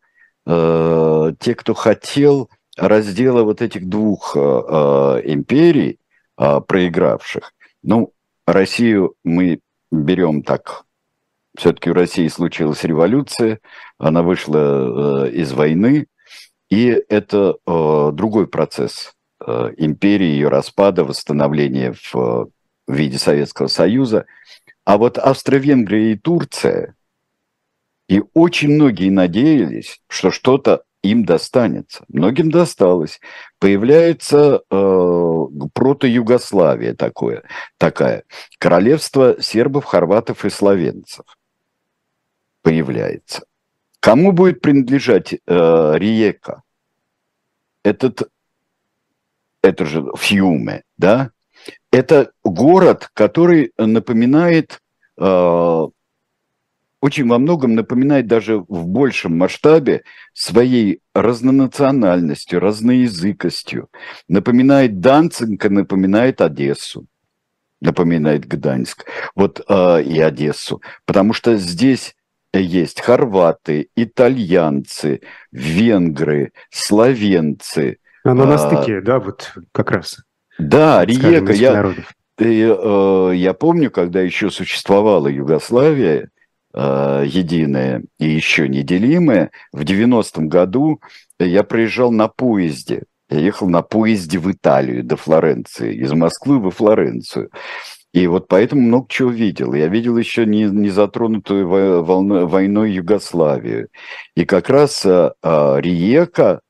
[0.48, 6.00] те, кто хотел раздела вот этих двух империй,
[6.36, 8.12] проигравших, ну,
[8.48, 9.60] Россию мы
[9.92, 10.86] берем так
[11.58, 13.60] все-таки в России случилась революция,
[13.98, 16.08] она вышла из войны,
[16.70, 22.50] и это другой процесс империи, ее распада, восстановления в
[22.88, 24.26] в виде Советского Союза.
[24.84, 26.96] А вот Австро-Венгрия и Турция,
[28.08, 32.04] и очень многие надеялись, что что-то им достанется.
[32.08, 33.20] Многим досталось.
[33.60, 37.44] Появляется э, прото-Югославия такое,
[37.78, 38.24] такая.
[38.60, 41.26] Королевство сербов, хорватов и словенцев
[42.66, 43.46] появляется.
[44.00, 46.64] Кому будет принадлежать э, Риека?
[47.84, 48.24] Этот,
[49.62, 51.30] это же Фьюме, да?
[51.92, 54.82] это город, который напоминает,
[55.18, 55.88] э,
[57.02, 63.90] очень во многом напоминает даже в большем масштабе своей разнонациональностью, разноязыкостью.
[64.28, 67.06] Напоминает Данцинга, напоминает Одессу,
[67.80, 72.16] напоминает Гданьск, вот э, и Одессу, потому что здесь
[72.60, 77.98] есть хорваты, итальянцы, венгры, словенцы.
[78.24, 80.18] Она а, на стыке, да, вот как раз.
[80.58, 81.54] Да, Риека.
[81.54, 81.94] Я,
[82.36, 86.30] ты, э, я помню, когда еще существовала Югославия,
[86.74, 91.02] э, единая и еще неделимая, в 90-м году
[91.40, 93.04] я приезжал на поезде.
[93.30, 97.50] Я ехал на поезде в Италию до Флоренции, из Москвы во Флоренцию.
[98.16, 99.74] И вот поэтому много чего видел.
[99.74, 101.68] Я видел еще не, не затронутую
[102.02, 103.90] волной, войной Югославию.
[104.38, 106.62] И как раз а, а, Риека,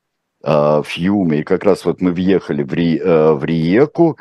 [0.43, 4.17] а, Фьюме, и как раз вот мы въехали в, Ри, э, в Риеку,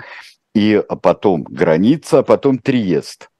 [0.54, 3.30] и потом граница, а потом Триест.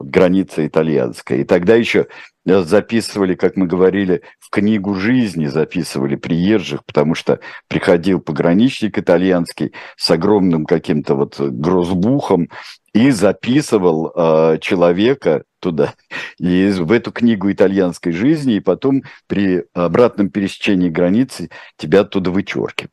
[0.00, 1.38] Граница итальянская.
[1.38, 2.06] И тогда еще
[2.46, 9.72] э, записывали, как мы говорили, в книгу жизни записывали приезжих, потому что приходил пограничник итальянский
[9.96, 12.48] с огромным каким-то вот грозбухом
[12.92, 15.94] и записывал э, человека туда,
[16.38, 22.90] и в эту книгу итальянской жизни, и потом при обратном пересечении границы тебя оттуда вычеркивали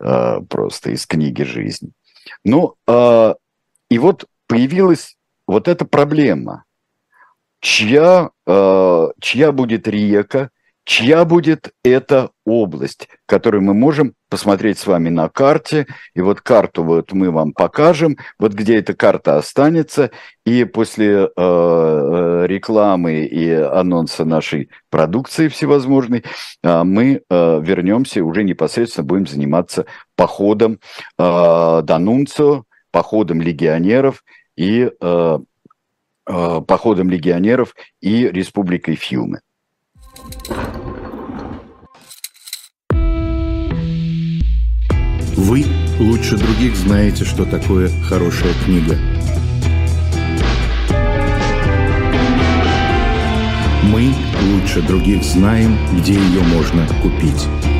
[0.00, 1.92] э, просто из книги жизни.
[2.44, 3.34] Ну, э,
[3.90, 5.16] и вот появилась
[5.50, 6.64] вот эта проблема.
[7.60, 10.50] Чья, э, чья будет река,
[10.84, 15.86] чья будет эта область, которую мы можем посмотреть с вами на карте.
[16.14, 20.10] И вот карту вот мы вам покажем, вот где эта карта останется.
[20.46, 26.24] И после э, э рекламы и анонса нашей продукции всевозможной
[26.62, 29.84] э, мы э, вернемся уже непосредственно будем заниматься
[30.14, 30.78] походом
[31.18, 34.22] э, Данунцио, походом легионеров
[34.56, 35.38] и э,
[36.26, 39.40] э, походом легионеров и республикой Фьюме.
[45.36, 45.64] Вы
[45.98, 48.96] лучше других знаете, что такое хорошая книга.
[53.84, 54.12] Мы
[54.52, 57.79] лучше других знаем, где ее можно купить.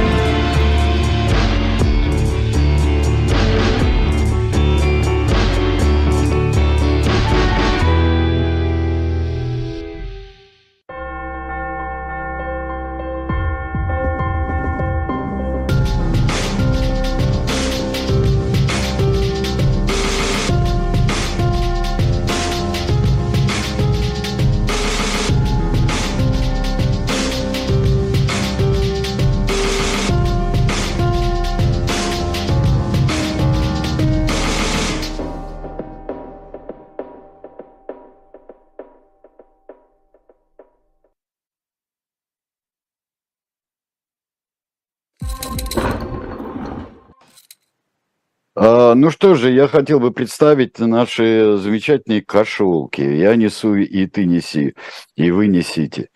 [48.61, 53.01] Ну что же, я хотел бы представить наши замечательные кошелки.
[53.01, 54.75] Я несу, и ты неси,
[55.15, 56.09] и вы несите.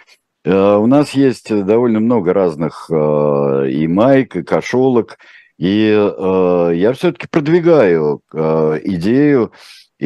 [0.45, 5.17] А, у нас есть довольно много разных а, и майк, и кошелок,
[5.57, 9.53] и я все-таки продвигаю идею,
[9.97, 10.05] и,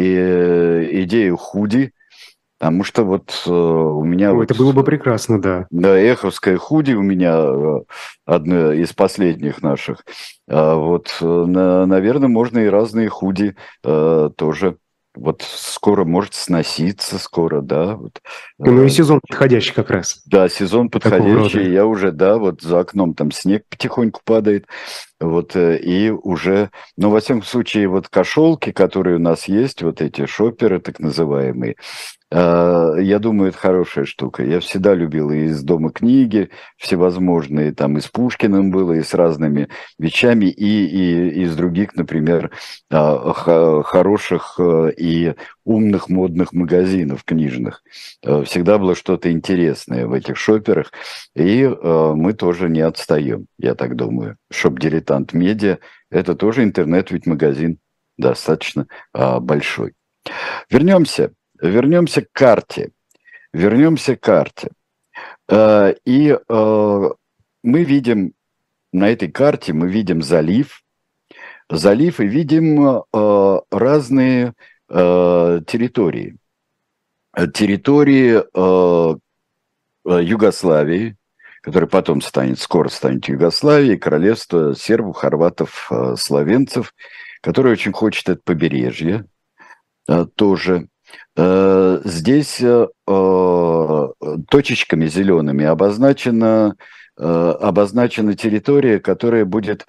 [1.03, 1.91] идею худи,
[2.59, 4.31] Потому что вот э, у меня...
[4.31, 5.65] Ой, вот, это было бы прекрасно, да.
[5.71, 7.79] Да, эховская худи у меня э,
[8.25, 10.03] одна из последних наших.
[10.49, 14.75] А вот, э, на, наверное, можно и разные худи э, тоже
[15.15, 17.95] вот скоро может сноситься, скоро, да.
[17.95, 18.21] Вот.
[18.57, 20.21] Ну и э, сезон подходящий как раз.
[20.25, 21.71] Да, сезон подходящий.
[21.71, 24.67] Я уже, да, вот за окном там снег потихоньку падает.
[25.19, 30.01] Вот, э, и уже, ну, во всяком случае, вот кошелки, которые у нас есть, вот
[30.01, 31.75] эти шоперы так называемые,
[32.31, 34.43] а, я думаю, это хорошая штука.
[34.43, 39.13] Я всегда любил и из дома книги всевозможные, там и с Пушкиным было, и с
[39.15, 42.51] разными вещами, и, и, из других, например,
[42.91, 43.33] а,
[43.83, 45.33] хороших э, и
[45.65, 47.81] умных модных магазинов книжных.
[48.23, 50.91] Э, всегда было что-то интересное в этих шоперах,
[51.35, 54.37] и мы тоже не отстаем, я так думаю.
[55.09, 55.79] Shop Дилетант Медиа–
[56.11, 57.79] это тоже интернет, ведь магазин
[58.17, 59.93] достаточно а, большой.
[60.69, 62.91] Вернемся вернемся к карте.
[63.53, 64.69] Вернемся к карте.
[65.49, 67.09] Э, и э,
[67.63, 68.33] мы видим
[68.93, 70.81] на этой карте, мы видим залив,
[71.69, 74.53] залив и видим э, разные
[74.91, 76.35] территории.
[77.53, 78.41] Территории
[80.03, 81.15] Югославии,
[81.61, 86.93] которая потом станет, скоро станет Югославией, королевство сербов, хорватов, словенцев,
[87.41, 89.25] которое очень хочет это побережье
[90.35, 90.87] тоже.
[91.35, 94.07] Э, здесь э, э,
[94.49, 96.75] точечками зелеными обозначена,
[97.15, 99.85] обозначена территория, которая будет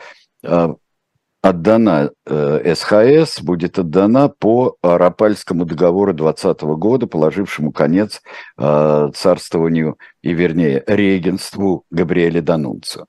[1.42, 8.20] отдана СХС, будет отдана по Рапальскому договору 2020 года, положившему конец
[8.58, 13.06] царствованию и, вернее, регенству Габриэля Данунца.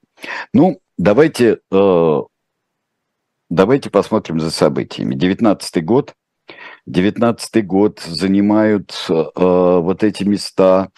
[0.54, 1.60] Ну, давайте,
[3.50, 5.16] давайте посмотрим за событиями.
[5.16, 6.14] 19 год,
[6.88, 10.90] 19 год занимают э, вот эти места,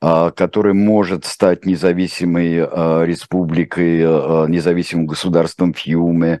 [0.00, 6.34] э, которые может стать независимой э, республикой, э, независимым государством Фьюме.
[6.34, 6.40] Э,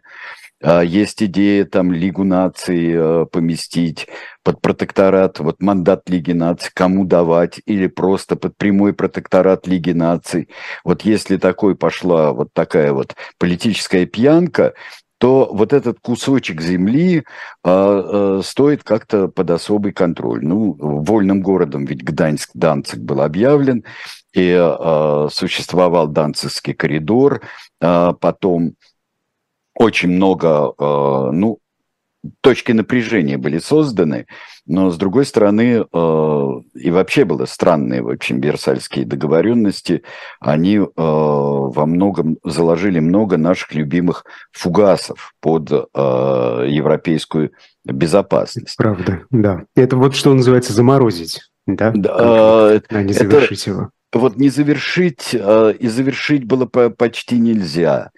[0.62, 4.08] есть идея там Лигу наций э, поместить
[4.44, 10.48] под протекторат, вот мандат Лиги наций, кому давать, или просто под прямой протекторат Лиги наций.
[10.84, 14.74] Вот если такой пошла вот такая вот политическая пьянка,
[15.18, 17.22] то вот этот кусочек земли э,
[17.64, 20.44] э, стоит как-то под особый контроль.
[20.44, 23.84] Ну, вольным городом ведь Гданьск, Данцик был объявлен,
[24.34, 27.40] и э, существовал Данцикский коридор,
[27.80, 28.74] э, потом
[29.82, 31.58] очень много, э, ну,
[32.40, 34.26] точки напряжения были созданы,
[34.66, 40.02] но с другой стороны, э, и вообще было странные, в общем, Версальские договоренности,
[40.40, 45.76] они э, во многом заложили много наших любимых фугасов под э,
[46.68, 47.52] европейскую
[47.84, 48.76] безопасность.
[48.76, 49.64] Правда, да.
[49.74, 51.92] Это вот что называется заморозить, да?
[51.94, 52.80] Да.
[52.90, 53.70] А не завершить это...
[53.70, 58.10] его вот не завершить, и завершить было почти нельзя.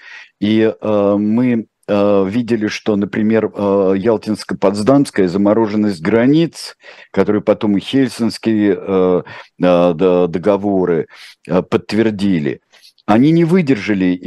[0.45, 6.77] И мы Э, видели, что, например, э, Ялтинско-Потсдамская замороженность границ,
[7.11, 9.23] которые потом и Хельсинские э,
[9.59, 11.09] договоры
[11.47, 12.61] подтвердили,
[13.07, 14.19] они не выдержали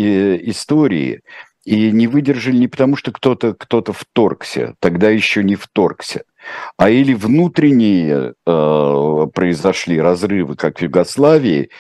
[0.51, 1.21] истории,
[1.65, 6.23] и не выдержали не потому, что кто-то кто вторгся, тогда еще не вторгся,
[6.77, 11.71] а или внутренние э, произошли разрывы, как в Югославии,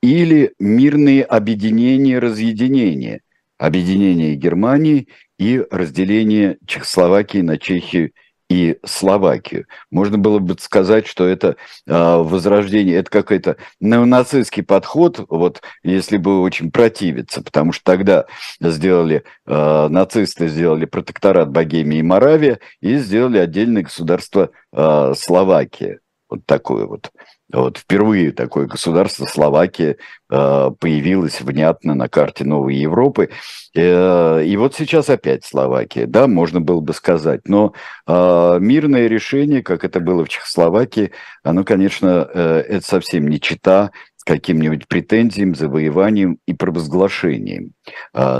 [0.00, 3.20] или мирные объединения, разъединения.
[3.64, 8.12] Объединение Германии и разделение Чехословакии на Чехию
[8.50, 9.66] и Словакию.
[9.90, 16.40] Можно было бы сказать, что это э, возрождение, это какой-то неонацистский подход, вот если бы
[16.42, 18.26] очень противиться, потому что тогда
[18.60, 26.00] сделали, э, нацисты сделали протекторат Богемии и Моравия и сделали отдельное государство э, Словакия.
[26.28, 27.10] Вот такое вот.
[27.54, 29.96] Вот впервые такое государство Словакия
[30.30, 33.30] э, появилось внятно на карте Новой Европы.
[33.76, 37.42] Э, и вот сейчас опять Словакия, да, можно было бы сказать.
[37.46, 37.72] Но
[38.06, 41.12] э, мирное решение, как это было в Чехословакии,
[41.42, 43.92] оно, конечно, это совсем не чита
[44.24, 47.72] каким-нибудь претензиям, завоеванием и провозглашением,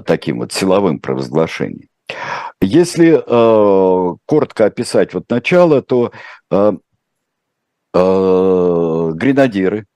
[0.07, 1.88] таким вот силовым провозглашением.
[2.61, 6.11] Если э, коротко описать вот начало, то
[7.94, 9.87] гренадеры,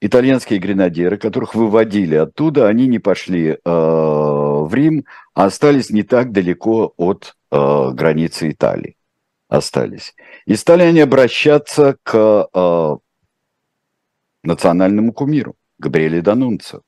[0.00, 6.32] итальянские гренадеры, которых выводили оттуда, они не пошли э, в Рим, а остались не так
[6.32, 8.96] далеко от э, границы Италии.
[9.48, 10.14] Остались.
[10.46, 12.96] И стали они обращаться к э,
[14.42, 16.82] национальному кумиру, Габриэле Данунцо.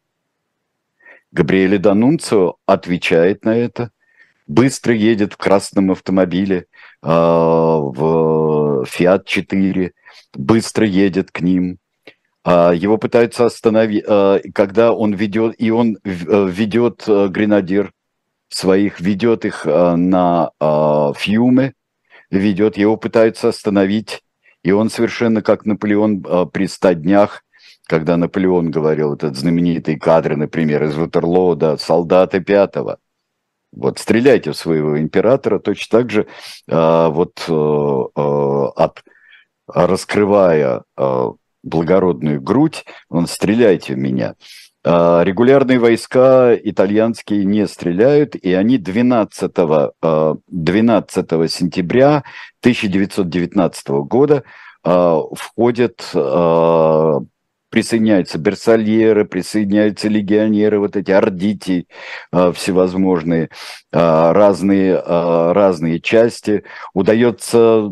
[1.32, 3.90] Габриэле Данунцо отвечает на это,
[4.46, 6.66] быстро едет в красном автомобиле,
[7.02, 9.92] э, в Fiat 4,
[10.35, 11.78] быстро едет к ним.
[12.45, 17.93] А, его пытаются остановить, а, когда он ведет, и он э, ведет э, гренадер
[18.49, 20.51] своих, ведет их э, на
[21.16, 21.74] Фьюме,
[22.30, 24.22] ведет, его пытаются остановить,
[24.62, 27.45] и он совершенно как Наполеон при ста днях,
[27.87, 32.99] когда Наполеон говорил, этот знаменитый кадр, например, из Ватерлоо, да, солдаты пятого,
[33.72, 36.26] вот стреляйте в своего императора, точно так же
[36.68, 39.03] вот от,
[39.66, 41.30] раскрывая э,
[41.62, 44.34] благородную грудь, он стреляйте в меня.
[44.84, 49.52] Э, регулярные войска итальянские не стреляют, и они 12,
[50.48, 52.24] 12 э, сентября
[52.60, 54.44] 1919 года
[54.84, 56.00] входят
[57.70, 61.86] присоединяются берсальеры, присоединяются легионеры, вот эти ордити
[62.32, 63.48] всевозможные,
[63.92, 66.64] разные, разные части.
[66.94, 67.88] Удается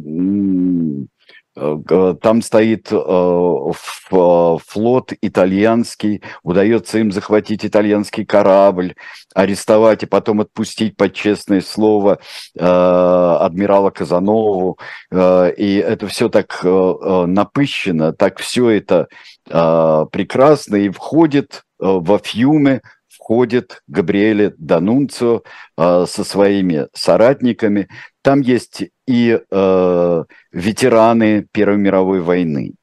[1.55, 3.73] там стоит э,
[4.09, 8.95] флот итальянский, удается им захватить итальянский корабль,
[9.35, 12.21] арестовать и потом отпустить под честное слово
[12.57, 14.79] э, адмирала Казанову.
[15.13, 19.09] И это все так напыщено, так все это
[19.47, 22.83] прекрасно и входит во Фьюме
[23.31, 25.43] входит Габриэле Данунцио
[25.79, 27.87] э, со своими соратниками.
[28.23, 32.75] Там есть и э, ветераны Первой мировой войны,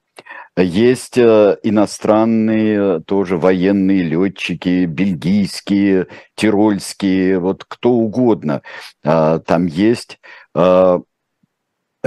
[0.55, 8.61] есть э, иностранные тоже военные летчики, бельгийские, тирольские, вот кто угодно
[9.03, 10.17] э, там есть.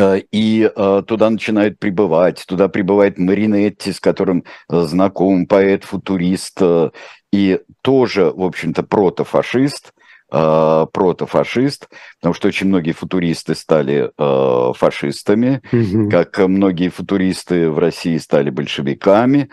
[0.00, 2.44] Э, и э, туда начинают прибывать.
[2.46, 6.90] Туда прибывает Маринетти, с которым э, знаком поэт, футурист э,
[7.32, 9.92] и тоже, в общем-то, протофашист,
[10.28, 11.88] протофашист,
[12.20, 16.08] потому что очень многие футуристы стали э, фашистами, угу.
[16.08, 19.48] как многие футуристы в России стали большевиками.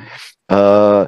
[0.47, 1.07] Э,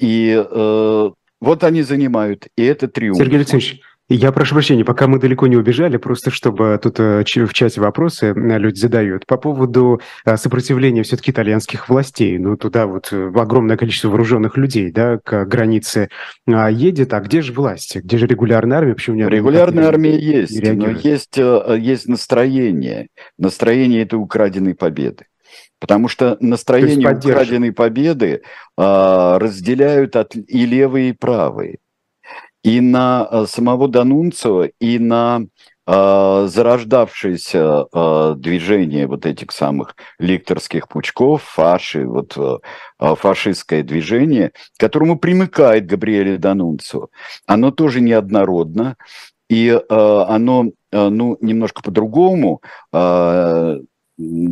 [0.00, 1.10] и э,
[1.40, 3.18] вот они занимают, и это триумф.
[3.18, 7.52] Сергей Алексеевич, я прошу прощения, пока мы далеко не убежали, просто чтобы тут э, в
[7.52, 12.38] чате вопросы э, люди задают по поводу э, сопротивления все-таки итальянских властей.
[12.38, 16.08] Ну, туда вот огромное количество вооруженных людей, да, к границе
[16.46, 17.14] а, едет.
[17.14, 17.98] А где же власти?
[17.98, 18.94] Где же регулярная армия?
[18.94, 23.08] Почему не Регулярная армия есть, но есть, есть настроение.
[23.38, 25.24] Настроение этой украденной победы.
[25.80, 28.42] Потому что настроение украденной победы
[28.76, 31.78] а, разделяют от, и левые, и правые
[32.66, 35.42] и на э, самого Данунцева, и на
[35.86, 42.58] э, зарождавшееся э, движение вот этих самых ликторских пучков, фаши, вот э,
[42.98, 47.06] э фашистское движение, к которому примыкает Габриэле Данунцева,
[47.46, 48.96] оно тоже неоднородно,
[49.48, 52.62] и э, оно, э, ну, немножко по-другому,
[52.92, 53.78] э,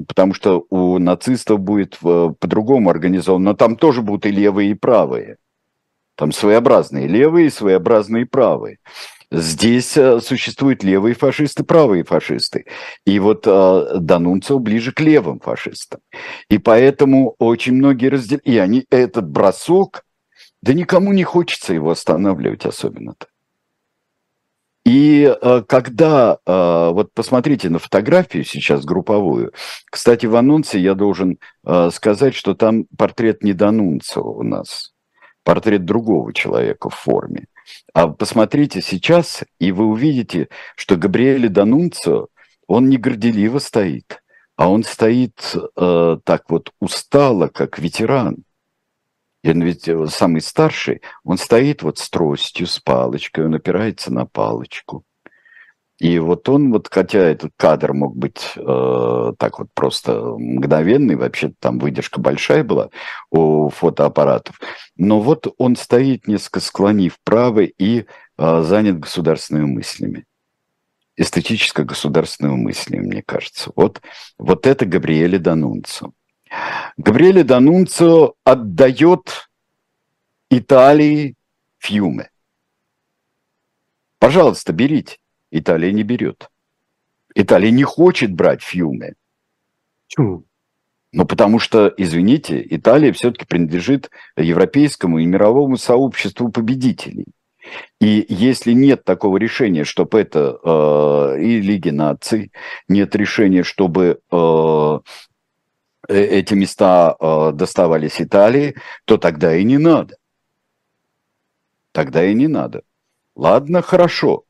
[0.07, 4.75] потому что у нацистов будет э, по-другому организовано, но там тоже будут и левые, и
[4.75, 5.39] правые.
[6.17, 8.79] Там своеобразные левые и своеобразные правые.
[9.31, 12.67] Здесь э, существуют левые фашисты, правые фашисты.
[13.05, 16.01] И вот э, Данунцев ближе к левым фашистам.
[16.49, 18.47] И поэтому очень многие разделяют.
[18.47, 20.05] И они, этот бросок,
[20.63, 23.27] да никому не хочется его останавливать особенно-то.
[24.85, 29.53] И э, когда, э, вот посмотрите на фотографию сейчас групповую,
[29.91, 34.94] кстати, в анонсе я должен э, сказать, что там портрет не Данунцева у нас,
[35.45, 37.47] портрет другого человека в форме.
[37.93, 42.29] А посмотрите сейчас, и вы увидите, что Габриэле Данунцо,
[42.67, 44.23] он не горделиво стоит,
[44.57, 48.45] а он стоит э, так вот устало, как ветеран.
[49.43, 54.13] И он ведь э, самый старший, он стоит вот с тростью, с палочкой, он опирается
[54.13, 55.05] на палочку.
[55.99, 61.53] И вот он, вот хотя этот кадр мог быть э, так вот просто мгновенный, вообще
[61.61, 62.91] там выдержка большая была
[63.31, 64.61] у фотоаппаратов,
[64.97, 68.07] но вот он стоит несколько склонив вправо и
[68.39, 70.25] э, занят государственными мыслями.
[71.17, 73.71] Эстетическо-государственными мыслями, мне кажется.
[73.77, 74.03] Вот,
[74.37, 76.13] вот это Габриэле Данунцо.
[76.97, 79.49] Габриэле Данунцо отдает
[80.51, 81.37] Италии
[81.79, 82.31] Фьюме.
[84.19, 85.19] Пожалуйста, берите.
[85.57, 86.51] Италия не берет.
[87.37, 89.15] Италия не хочет брать Фьюме.
[90.09, 90.45] Почему?
[91.13, 97.27] Ну, потому что, извините, Италия все-таки принадлежит европейскому и мировому сообществу победителей.
[98.01, 102.51] И если нет такого решения, чтобы это э, и Лиги наций,
[102.89, 104.99] нет решения, чтобы э,
[106.09, 108.75] э, эти места э, доставались Италии,
[109.05, 110.17] то тогда и не надо.
[111.93, 112.83] Тогда и не надо.
[113.37, 114.45] Ладно, хорошо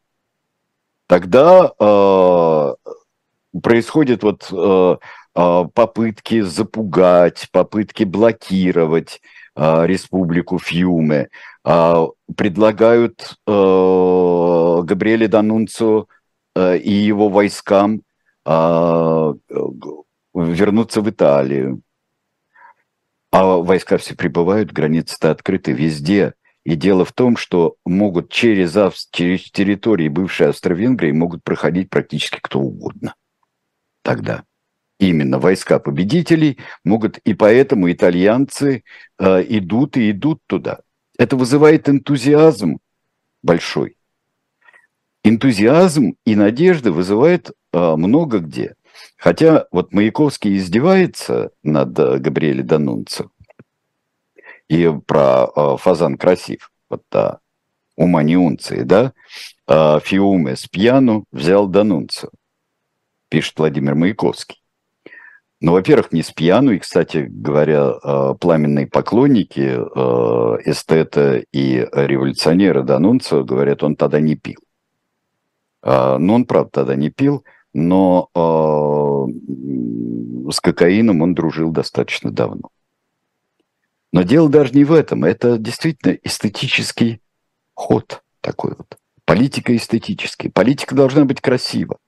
[1.14, 2.74] тогда э,
[3.62, 4.96] происходят вот э,
[5.36, 9.20] э, попытки запугать, попытки блокировать
[9.54, 11.28] э, республику Фьюме,
[11.64, 12.06] э,
[12.36, 13.50] предлагают э,
[14.82, 16.08] Габриэле Данунцу
[16.56, 18.02] э, и его войскам
[18.44, 19.34] а,
[20.34, 21.80] вернуться в Италию.
[23.30, 26.34] А войска все прибывают, границы-то открыты везде.
[26.64, 28.72] И дело в том, что могут через,
[29.12, 33.14] через территории бывшей Австро-Венгрии могут проходить практически кто угодно.
[34.02, 34.44] Тогда
[34.98, 38.84] именно войска победителей могут, и поэтому итальянцы
[39.18, 40.80] э, идут и идут туда.
[41.18, 42.78] Это вызывает энтузиазм
[43.42, 43.96] большой.
[45.22, 48.74] Энтузиазм и надежды вызывает э, много где.
[49.16, 53.30] Хотя вот Маяковский издевается над э, Габриэле Данунцо,
[54.74, 57.38] и про э, фазан красив, вот та
[57.96, 59.12] ума не унции, да,
[59.68, 62.30] э, Фиуме с пьяну взял Данунцо,
[63.28, 64.60] пишет Владимир Маяковский.
[65.60, 72.82] Ну, во-первых, не с пьяну, и, кстати говоря, э, пламенные поклонники э, эстета и революционера
[72.82, 74.58] Данунцо говорят, он тогда не пил.
[75.82, 78.28] Э, ну, он, правда, тогда не пил, но
[80.50, 82.73] с кокаином он дружил достаточно давно.
[84.14, 87.20] Но дело даже не в этом, это действительно эстетический
[87.74, 88.96] ход такой вот.
[89.24, 90.52] Политика эстетический.
[90.52, 91.98] Политика должна быть красива.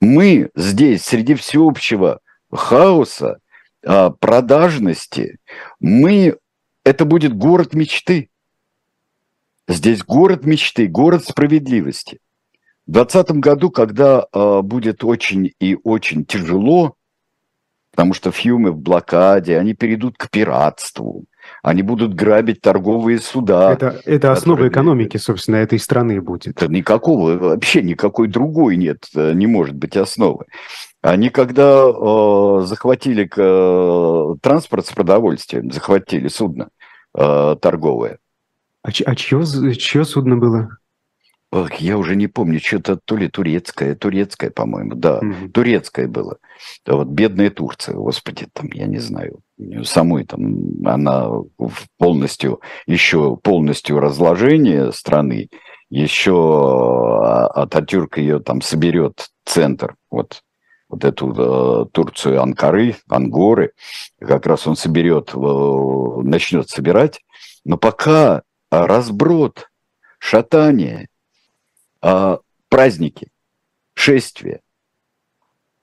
[0.00, 3.40] Мы здесь среди всеобщего хаоса,
[3.84, 5.36] а, продажности,
[5.78, 6.38] мы,
[6.84, 8.30] это будет город мечты.
[9.68, 12.18] Здесь город мечты, город справедливости.
[12.86, 16.96] В 2020 году, когда э, будет очень и очень тяжело,
[17.94, 21.26] потому что фьюмы в блокаде, они перейдут к пиратству,
[21.62, 23.72] они будут грабить торговые суда.
[23.72, 26.56] Это, это основа экономики, собственно, этой страны будет.
[26.60, 30.46] Это никакого, вообще никакой другой нет, э, не может быть основы.
[31.02, 36.70] Они когда э, захватили э, транспорт с продовольствием, захватили судно
[37.16, 38.18] э, торговое.
[38.82, 40.78] А, а чье, чье судно было?
[41.54, 46.38] Ох, я уже не помню, что-то то ли турецкое, турецкое, по-моему, да, mm турецкое было.
[46.84, 49.38] Да, вот бедная Турция, господи, там, я не знаю,
[49.84, 51.28] самой там, она
[51.96, 55.48] полностью, еще полностью разложение страны,
[55.90, 56.32] еще
[57.22, 60.42] а, Ататюрк ее там соберет центр, вот
[60.88, 63.72] вот эту э, Турцию Анкары, Ангоры,
[64.20, 67.20] как раз он соберет, э, начнет собирать,
[67.64, 69.70] но пока разброд,
[70.18, 71.08] шатание,
[72.04, 72.38] э,
[72.68, 73.28] праздники,
[73.94, 74.60] шествия,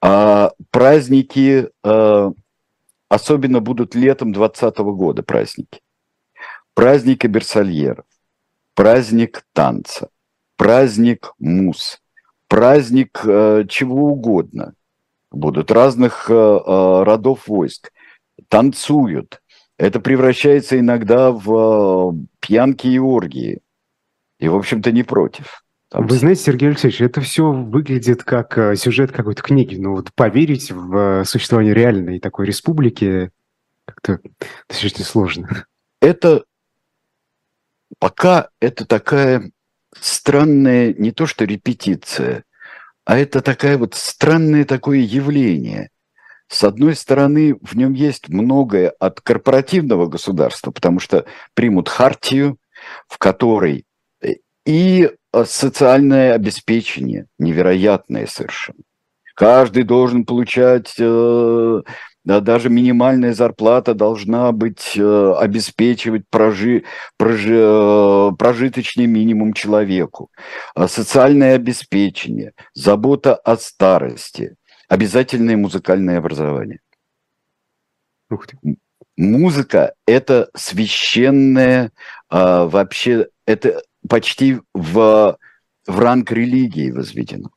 [0.01, 2.31] а праздники э,
[3.09, 5.81] особенно будут летом 2020 года праздники.
[6.73, 8.05] Праздник Берсальеров,
[8.75, 10.09] праздник танца,
[10.55, 12.01] праздник мус,
[12.47, 14.73] праздник э, чего угодно–
[15.31, 17.91] будут разных родов войск,
[18.49, 19.41] танцуют.
[19.77, 23.61] Это превращается иногда в пьянки и оргии.
[24.39, 25.63] И, в общем-то, не против.
[25.91, 26.07] Там...
[26.07, 29.75] Вы знаете, Сергей Алексеевич, это все выглядит как э, сюжет какой-то книги.
[29.75, 33.29] Но вот поверить в э, существование реальной такой республики
[33.83, 34.21] как-то
[34.69, 35.65] достаточно сложно.
[35.99, 36.45] Это
[37.99, 39.51] пока это такая
[39.99, 42.45] странная не то что репетиция,
[43.03, 45.89] а это такая вот странное такое явление.
[46.47, 52.57] С одной стороны, в нем есть многое от корпоративного государства, потому что примут хартию,
[53.09, 53.83] в которой
[54.21, 54.35] э,
[54.65, 55.11] и
[55.45, 58.79] социальное обеспечение невероятное совершенно.
[59.35, 61.81] Каждый должен получать э,
[62.23, 66.83] да, даже минимальная зарплата должна быть, э, обеспечивать прожи,
[67.17, 70.29] прожи, э, прожиточный минимум человеку.
[70.75, 74.55] А социальное обеспечение, забота о старости,
[74.87, 76.79] обязательное музыкальное образование.
[78.29, 78.57] Ух ты.
[79.17, 81.89] Музыка– это священное, э,
[82.29, 85.37] вообще, это почти в,
[85.87, 87.49] в ранг религии возведено.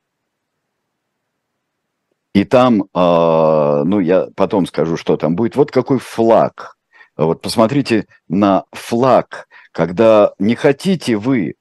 [2.32, 5.56] И там, э, ну, я потом скажу, что там будет.
[5.56, 6.76] Вот какой флаг.
[7.16, 11.56] Вот посмотрите на флаг, когда не хотите вы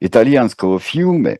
[0.00, 1.38] итальянского фьюме, э,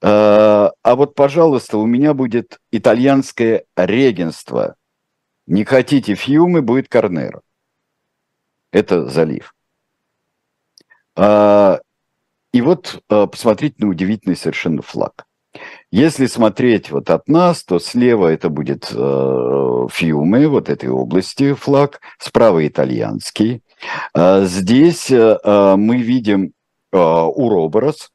[0.00, 4.76] а вот, пожалуйста, у меня будет итальянское регенство.
[5.48, 7.42] Не хотите фьюмы, будет Корнеро.
[8.70, 9.52] Это залив.
[11.16, 11.80] А,
[12.52, 15.26] и вот а, посмотрите на удивительный совершенно флаг.
[15.90, 22.66] Если смотреть вот от нас, то слева это будет э, вот этой области флаг, справа
[22.66, 23.62] итальянский.
[24.14, 26.52] А здесь э, э, мы видим
[26.92, 28.12] э, Уроборос.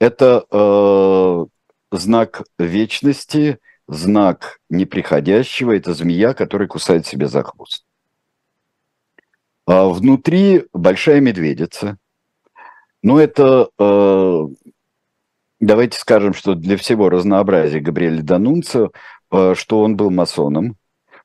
[0.00, 1.46] Это э,
[1.92, 5.76] знак вечности, знак неприходящего.
[5.76, 7.84] Это змея, которая кусает себе за хвост.
[9.66, 11.98] А внутри большая медведица.
[13.06, 14.40] Но это э,
[15.60, 18.90] давайте скажем, что для всего разнообразия Габриэль Данунцо,
[19.30, 20.74] что он был масоном,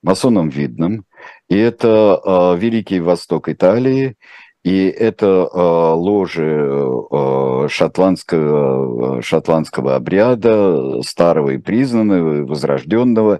[0.04, 1.06] масоном видным,
[1.50, 4.16] и это Великий Восток Италии,
[4.64, 13.40] и это э, ложи э, шотландского, шотландского обряда, старого и признанного, возрожденного.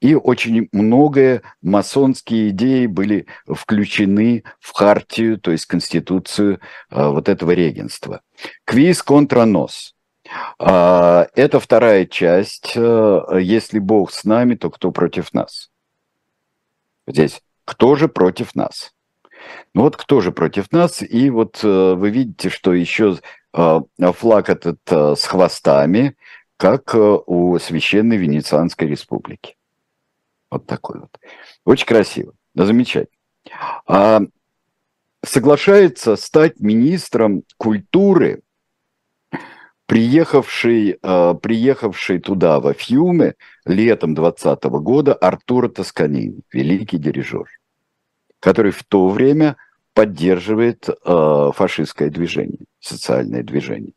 [0.00, 7.50] И очень многое масонские идеи были включены в хартию, то есть конституцию э, вот этого
[7.50, 8.20] регенства.
[8.64, 9.96] Квиз контра нос.
[10.60, 12.74] Э, это вторая часть.
[12.76, 15.70] Э, Если Бог с нами, то кто против нас?
[17.08, 18.94] Здесь кто же против нас?
[19.74, 21.02] Ну вот кто же против нас?
[21.02, 23.18] И вот вы видите, что еще
[23.52, 26.16] флаг этот с хвостами,
[26.56, 29.57] как у Священной Венецианской Республики.
[30.50, 31.10] Вот такой вот.
[31.64, 32.32] Очень красиво.
[32.54, 33.16] Да, замечательно.
[33.86, 34.20] А
[35.24, 38.42] соглашается стать министром культуры,
[39.86, 43.34] приехавший, приехавший туда, во Фьюме,
[43.64, 47.48] летом 2020 года, Артура Тосканини, великий дирижер
[48.40, 49.56] который в то время
[49.94, 53.94] поддерживает э, фашистское движение, социальное движение.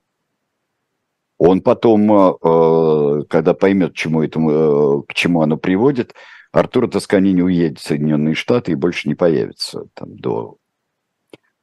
[1.38, 6.16] Он потом, э, когда поймет, чему этому, э, к чему оно приводит,
[6.52, 10.58] Артур Тосканини уедет в Соединенные Штаты и больше не появится там, до,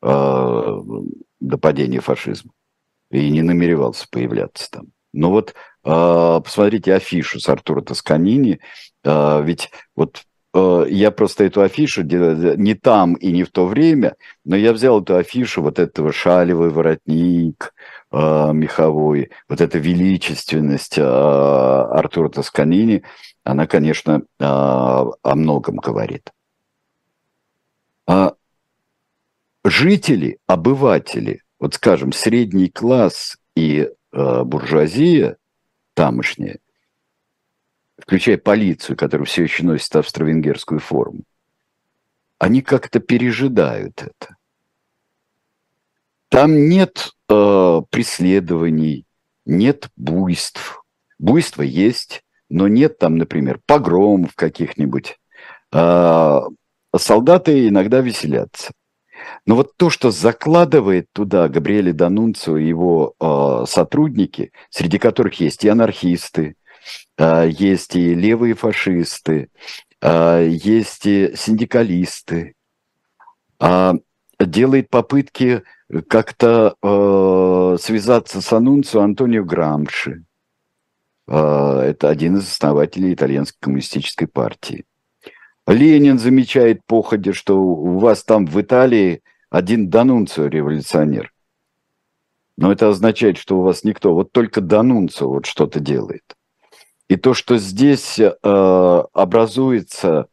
[0.03, 0.81] э,
[1.41, 2.53] до падения фашизма.
[3.11, 4.87] И не намеревался появляться там.
[5.13, 8.61] Но вот э, посмотрите афишу с Артура Тосканини,
[9.05, 10.25] э, ведь вот
[10.55, 14.15] Э, я просто эту афишу не там и не в то время,
[14.45, 17.75] но я взял эту афишу вот этого шалевый воротник
[18.11, 23.03] меховой, вот эта величественность Артура Тосканини,
[23.49, 26.35] она, конечно, э, о многом говорит.
[28.07, 28.35] А
[29.65, 35.39] жители, обыватели, вот скажем, средний класс и э, буржуазия
[35.95, 36.59] тамошняя,
[37.97, 41.23] включая полицию, которая все еще носит австро-венгерскую форму,
[42.39, 44.37] они как-то пережидают это.
[46.29, 49.07] Там нет э, преследований,
[49.47, 50.85] нет буйств.
[51.19, 55.19] Буйства есть, но нет там, например, погромов каких-нибудь.
[55.73, 56.41] Э,
[56.97, 58.73] солдаты иногда веселятся.
[59.47, 65.65] Но вот то, что закладывает туда Габриэле Данунцо и его э, сотрудники, среди которых есть
[65.65, 66.55] и анархисты,
[67.17, 69.51] а, есть и левые фашисты,
[70.01, 72.55] а, есть и синдикалисты,
[73.59, 73.95] а,
[74.39, 75.63] делает попытки
[76.07, 76.75] как-то
[77.81, 80.25] связаться с Анунцу Антонио Грамши.
[81.29, 84.87] Это один из основателей итальянской коммунистической партии.
[85.67, 91.33] Ленин замечает походе, что у вас там в Италии один Данунцио революционер.
[92.57, 96.37] Но это означает, что у вас никто, вот только Данунцио вот что-то делает.
[97.09, 100.27] И то, что здесь э, образуется,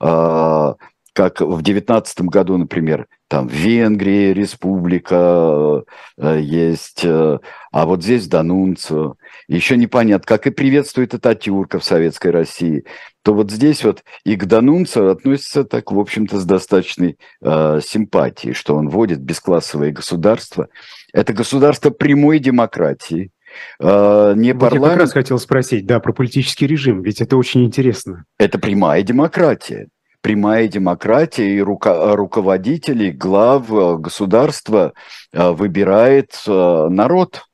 [0.00, 0.74] э,
[1.12, 5.84] как в девятнадцатом году, например, там в Венгрии республика
[6.16, 7.38] э, есть, э,
[7.70, 9.16] а вот здесь Данунцо.
[9.48, 12.84] Еще непонятно, как и приветствует Ататюрка в Советской России,
[13.22, 18.54] то вот здесь вот и к Данунцо относится так, в общем-то, с достаточной э, симпатией,
[18.54, 20.68] что он вводит бесклассовое государство.
[21.12, 23.30] Это государство прямой демократии–
[23.80, 24.84] э, не вот парламент.
[24.84, 28.24] Я как раз хотел спросить, да, про политический режим, ведь это очень интересно.
[28.38, 29.88] Это прямая демократия.
[30.22, 34.94] Прямая демократия и руко- руководителей, глав э, государства
[35.32, 37.44] э, выбирает э, народ.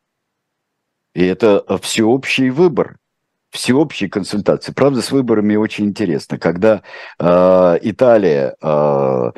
[1.15, 2.99] И это всеобщий выбор
[3.51, 4.73] всеобщие консультации.
[4.73, 6.39] Правда, с выборами очень интересно.
[6.39, 6.83] Когда
[7.19, 9.33] э, Италия э,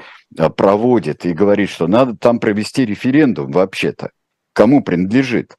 [0.57, 4.11] проводит и говорит, что надо там провести референдум вообще-то,
[4.53, 5.55] кому принадлежит,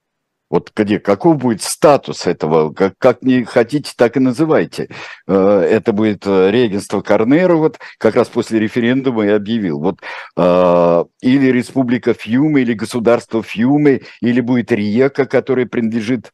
[0.52, 4.90] вот где, каков будет статус этого, как, как не хотите, так и называйте.
[5.26, 9.80] Э, это будет э, регенство Корнера, вот как раз после референдума и объявил.
[9.80, 10.02] Вот,
[10.36, 16.34] э, или Республика Фьюме, или государство Фьюме, или будет Риека, которая принадлежит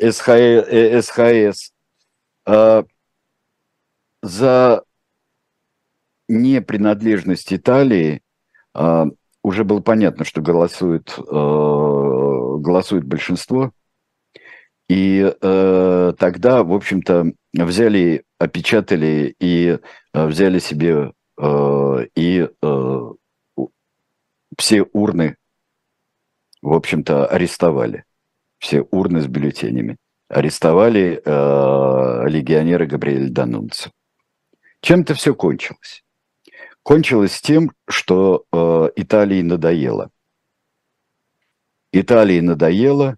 [0.00, 1.72] СХС.
[4.22, 4.82] За
[6.28, 8.22] непринадлежность Италии
[9.46, 11.16] уже было понятно, что голосует
[12.56, 13.72] голосует большинство.
[14.88, 19.78] И э, тогда, в общем-то, взяли, опечатали и
[20.14, 23.00] э, взяли себе э, и э,
[24.56, 25.36] все урны,
[26.62, 28.04] в общем-то, арестовали.
[28.58, 29.96] Все урны с бюллетенями.
[30.28, 33.90] Арестовали э, легионеры Габриэль Данунцо.
[34.80, 36.04] Чем это все кончилось?
[36.86, 40.10] Кончилось тем, что э, Италии надоело.
[41.90, 43.16] Италии надоело,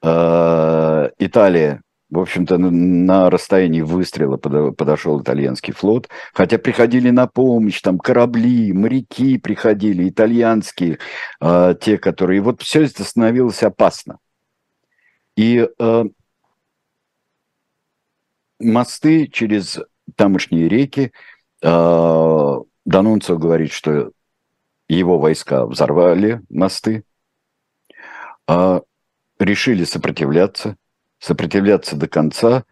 [0.00, 8.72] Италия в общем-то, на расстоянии выстрела подошел итальянский флот, хотя приходили на помощь, там корабли,
[8.72, 10.98] моряки приходили, итальянские,
[11.42, 12.38] э, те, которые...
[12.38, 14.20] И вот все это становилось опасно.
[15.36, 16.04] И э,
[18.58, 19.80] мосты через
[20.16, 21.12] тамошние реки,
[21.62, 24.12] э, Данунцо говорит, что
[24.88, 27.04] его войска взорвали мосты,
[28.48, 28.80] э,
[29.38, 30.76] решили сопротивляться,
[31.18, 32.64] сопротивляться до конца,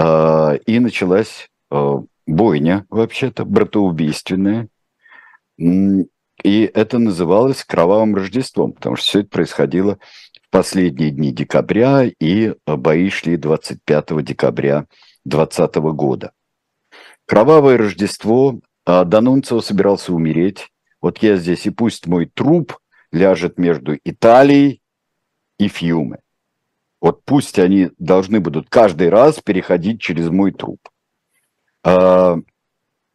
[0.00, 4.68] а, и началась а, бойня, вообще-то, братоубийственная.
[5.58, 9.98] И это называлось кровавым Рождеством, потому что все это происходило
[10.40, 14.86] в последние дни декабря, и бои шли 25 декабря
[15.24, 16.32] 2020 года.
[17.26, 20.70] Кровавое Рождество, а, Данунцио собирался умереть.
[21.02, 22.78] Вот я здесь, и пусть мой труп
[23.12, 24.80] ляжет между Италией
[25.58, 26.20] и Фьюме.
[27.00, 30.88] Вот пусть они должны будут каждый раз переходить через мой труп.
[31.84, 32.36] А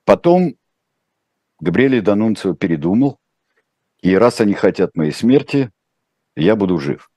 [0.06, 0.56] потом
[1.60, 3.18] Габриэль Данунцио передумал,
[4.02, 5.72] и раз они хотят моей смерти,
[6.36, 7.10] я буду жив.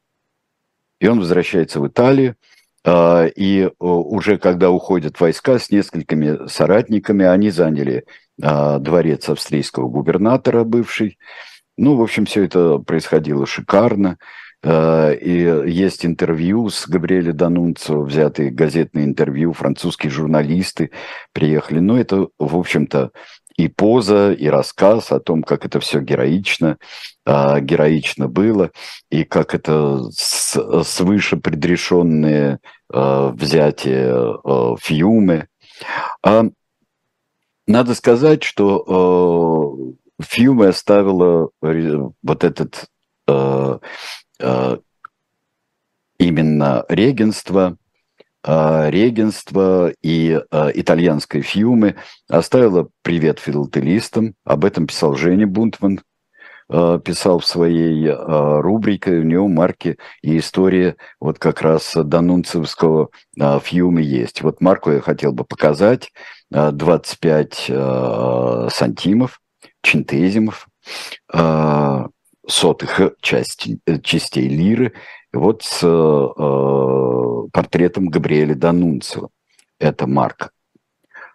[0.99, 2.37] И он возвращается в Италию,
[2.85, 10.65] а, и уже когда уходят войска с несколькими соратниками, они заняли а, дворец австрийского губернатора
[10.65, 11.19] бывший.
[11.79, 14.19] Ну, в общем, все это происходило шикарно.
[14.63, 20.91] Э, и есть интервью с Габриэле Данунцо, взятые газетные интервью, французские журналисты
[21.33, 21.79] приехали.
[21.79, 23.11] Но это, в общем-то,
[23.57, 26.79] и поза, и рассказ о том, как это все героично,
[27.27, 28.71] э, героично было,
[29.11, 32.59] и как это свыше предрешенные
[32.89, 34.39] взятие
[34.81, 35.49] Фьюме.
[37.67, 42.89] Надо сказать, что Фьюме оставила вот этот
[44.39, 44.79] Э,
[46.19, 47.77] именно регенство,
[48.47, 51.97] э, регенство и э, итальянской фьюмы
[52.29, 54.35] оставила привет филателистам.
[54.45, 56.01] Об этом писал Женя Бунтман,
[56.69, 63.11] писал в своей рубрике, у него марки и история вот как раз Данунцевского
[63.63, 64.43] фьюмы есть.
[64.43, 66.11] Вот марку я хотел бы показать.
[66.51, 67.55] 25
[68.71, 69.41] сантимов,
[69.83, 70.69] чинтезимов,
[72.47, 74.93] сотых части, э, частей лиры,
[75.33, 79.29] вот с э, портретом Габриэля Данунцио.
[79.79, 80.53] Это Марк.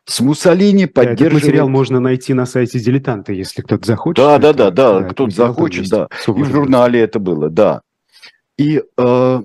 [0.05, 1.33] С Муссолини поддерживает...
[1.33, 4.17] Этот материал можно найти на сайте «Дилетанта», если кто-то захочет.
[4.17, 6.07] Да, да, да, да, да кто-то захочет, да.
[6.27, 7.81] И в журнале это было, да.
[8.57, 9.41] И э,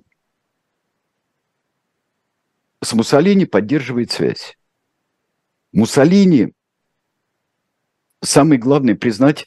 [2.82, 4.56] с Муссолини поддерживает связь.
[5.76, 6.52] Муссолини,
[8.22, 9.46] самый главный признать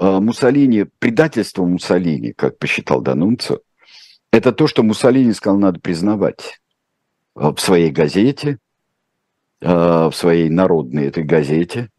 [0.00, 3.60] Э, Муссолини, предательство Муссолини, как посчитал Данунцо,
[4.32, 6.60] это то, что Муссолини сказал, надо признавать
[7.36, 8.58] э, в своей газете,
[9.60, 11.90] э, в своей народной этой газете,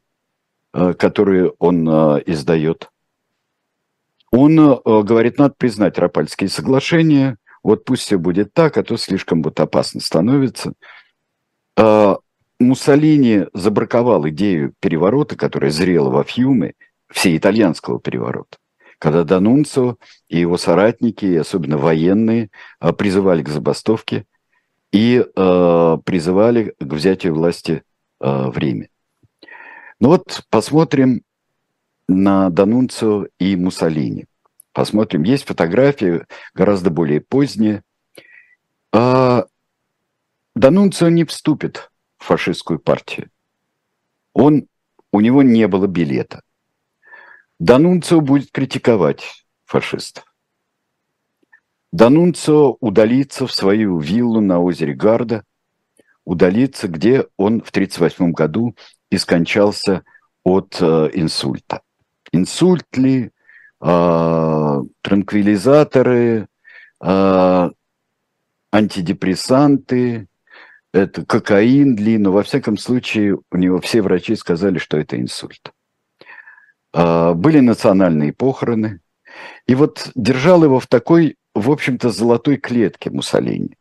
[0.73, 2.89] которую он издает.
[4.31, 9.59] Он говорит, надо признать Рапальские соглашения, вот пусть все будет так, а то слишком вот
[9.59, 10.71] опасно становится.
[12.61, 16.73] Муссолини забраковал идею переворота, которая зрела во Фьюме,
[17.09, 18.57] всеитальянского переворота,
[18.97, 19.97] когда Данунцо
[20.29, 22.49] и его соратники, особенно военные,
[22.79, 24.25] а, призывали к забастовке
[24.91, 27.83] и э, призывали к взятию власти
[28.19, 28.89] э, в Риме.
[30.01, 31.21] Ну вот посмотрим
[32.09, 34.25] на Данунцо и Муссолини.
[34.73, 35.23] Посмотрим.
[35.23, 37.83] Есть фотографии гораздо более поздние.
[38.91, 39.45] А
[40.55, 41.90] Данунцо не вступит
[42.21, 43.29] фашистскую партию.
[44.33, 44.67] Он,
[45.11, 46.41] у него не было билета.
[47.59, 50.23] Данунцио будет критиковать фашистов.
[51.91, 55.43] Данунцио удалится в свою виллу на озере Гарда,
[56.23, 58.75] удалится, где он в 1938 году
[59.09, 60.03] и скончался
[60.43, 61.81] от э, инсульта.
[62.31, 63.31] Инсульт ли,
[63.81, 66.47] э, транквилизаторы,
[67.03, 67.69] э,
[68.71, 70.27] антидепрессанты,
[70.93, 75.71] это кокаин ли, но во всяком случае у него все врачи сказали, что это инсульт.
[76.93, 78.99] А, были национальные похороны.
[79.67, 83.77] И вот держал его в такой, в общем-то, золотой клетке Муссолини.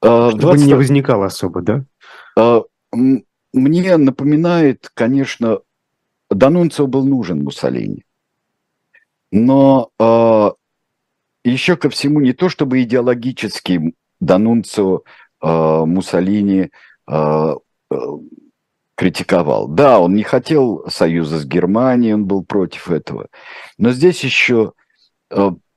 [0.00, 0.66] А, Чтобы 20...
[0.66, 1.84] не возникало особо, да?
[2.36, 2.62] А,
[3.52, 5.60] мне напоминает, конечно,
[6.30, 8.04] Данунцио был нужен Муссолини.
[9.30, 9.90] Но
[11.44, 15.02] еще ко всему не то, чтобы идеологически Данунцио
[15.40, 16.70] Муссолини
[18.94, 19.68] критиковал.
[19.68, 23.28] Да, он не хотел союза с Германией, он был против этого.
[23.78, 24.72] Но здесь еще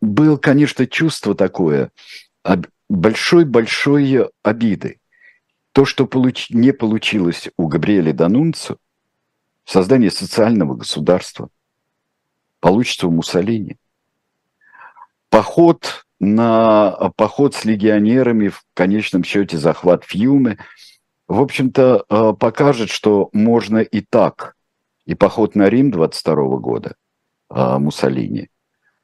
[0.02, 1.92] было, конечно, чувство такое
[2.90, 5.00] большой-большой обиды.
[5.74, 6.50] То, что получ...
[6.50, 8.80] не получилось у Габриэля Данунцу,
[9.66, 11.50] создание социального государства,
[12.60, 13.78] получится у Муссолини.
[15.30, 20.58] Поход на поход с легионерами, в конечном счете захват Фьюмы,
[21.28, 24.56] в общем-то, э, покажет, что можно и так.
[25.06, 26.96] И поход на Рим 22 года
[27.50, 28.50] э, Муссолини,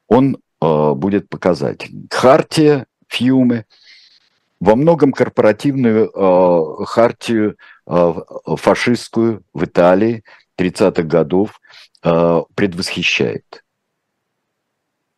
[0.07, 2.07] он э, будет показательным.
[2.11, 3.65] Хартия Фьюмы,
[4.59, 6.09] во многом корпоративную
[6.85, 10.23] хартию фашистскую в Италии
[10.57, 11.59] 30-х годов
[12.01, 13.64] предвосхищает.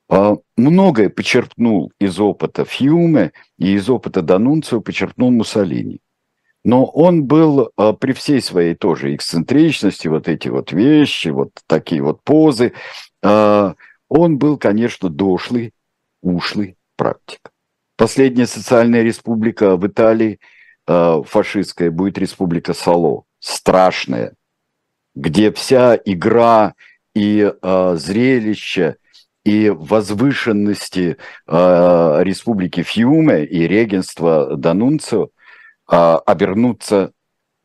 [0.09, 5.99] А, многое почерпнул из опыта Фьюме и из опыта Данунцио почерпнул Муссолини.
[6.63, 12.01] Но он был а, при всей своей тоже эксцентричности, вот эти вот вещи, вот такие
[12.01, 12.73] вот позы,
[13.21, 13.75] а,
[14.07, 15.73] он был, конечно, дошлый,
[16.21, 17.51] ушлый практик.
[17.97, 20.39] Последняя социальная республика в Италии,
[20.85, 24.33] фашистская, будет республика Сало, страшная,
[25.15, 26.75] где вся игра
[27.13, 28.95] и зрелище–
[29.47, 31.15] и возвышенности
[31.47, 35.29] э, республики Фьюме и регенства Данунцио
[35.89, 37.13] э, обернуться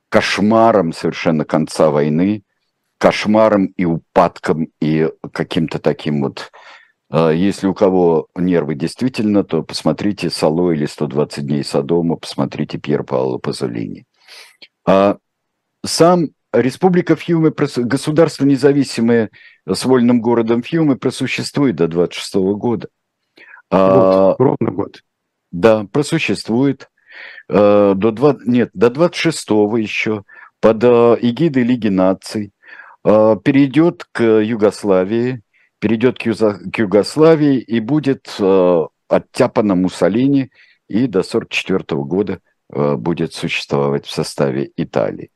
[0.09, 2.45] кошмаром совершенно конца войны,
[2.99, 6.53] кошмаром и упадком, и каким-то таким вот...
[7.11, 13.03] Э, если у кого нервы действительно, то посмотрите «Сало» или «120 дней Содома», посмотрите Пьер
[13.03, 14.07] Паоло Пазолини.
[14.87, 15.17] А
[15.85, 19.31] сам Республика Фьюме, государство независимое
[19.67, 22.89] с вольным городом Фьюме просуществует до 26 года.
[23.71, 25.03] А, год, а, ровно год.
[25.51, 26.91] Да, просуществует.
[27.49, 29.49] А, до 2, нет, до 26
[29.79, 30.25] еще
[30.61, 32.53] под а, эгидой Лиги наций.
[33.03, 35.43] Перейдет к Югославии,
[35.81, 38.29] перейдет к, Юза, к Югославии и будет
[39.09, 40.53] оттяпана Муссолини
[40.87, 45.31] и до 1944 года будет существовать в составе Италии.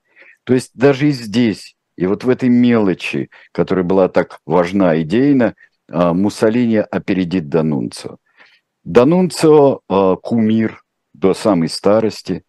[0.46, 5.56] То есть даже и здесь, и вот в этой мелочи, которая была так важна идейно,
[5.90, 8.18] а, Муссолини опередит Данунцио.
[8.84, 10.84] Данунцио а,– кумир
[11.14, 12.44] до самой старости.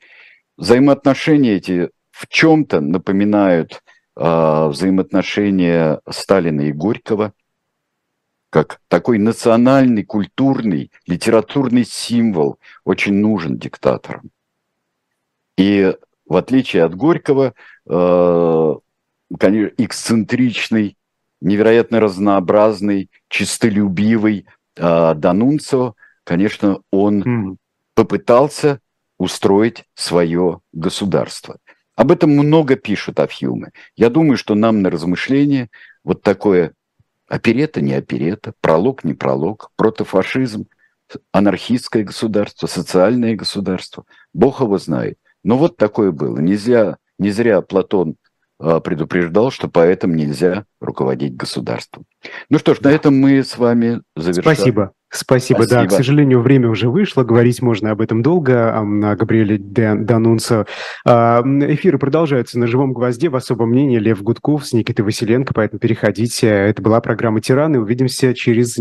[0.57, 3.81] Взаимоотношения эти в чем-то напоминают
[4.15, 7.33] а, взаимоотношения Сталина и Горького,
[8.51, 14.29] как такой национальный, культурный, литературный символ очень нужен диктаторам.
[15.57, 15.95] И
[16.27, 17.53] в отличие от Горького,
[17.89, 18.75] э,
[19.39, 20.97] конечно, эксцентричный,
[21.41, 27.55] невероятно разнообразный, чистолюбивый э, Данунцо, конечно, он mm.
[27.93, 28.79] попытался
[29.17, 31.57] устроить свое государство.
[31.95, 33.71] Об этом много пишут о Фьюме.
[33.95, 35.69] Я думаю, что нам на размышление
[36.03, 36.73] вот такое
[37.27, 40.67] оперета, не оперета, пролог, не пролог, протофашизм,
[41.31, 44.05] анархистское государство, социальное государство.
[44.33, 45.17] Бог его знает.
[45.47, 46.39] Но вот такое было.
[46.39, 48.17] Нельзя, не зря Платон
[48.59, 52.03] а, предупреждал, что поэтому нельзя руководить государством.
[52.49, 54.57] Ну что ж, на этом мы с вами завершаем.
[54.57, 54.91] Спасибо.
[55.09, 55.87] Спасибо, Спасибо, да.
[55.87, 60.65] К сожалению, время уже вышло, говорить можно об этом долго, о Габриэле Данунцо.
[61.05, 65.79] А, эфиры продолжаются на «Живом гвозде», в особом мнении Лев Гудков с Никитой Василенко, поэтому
[65.79, 66.47] переходите.
[66.47, 67.79] Это была программа «Тираны».
[67.79, 68.75] Увидимся через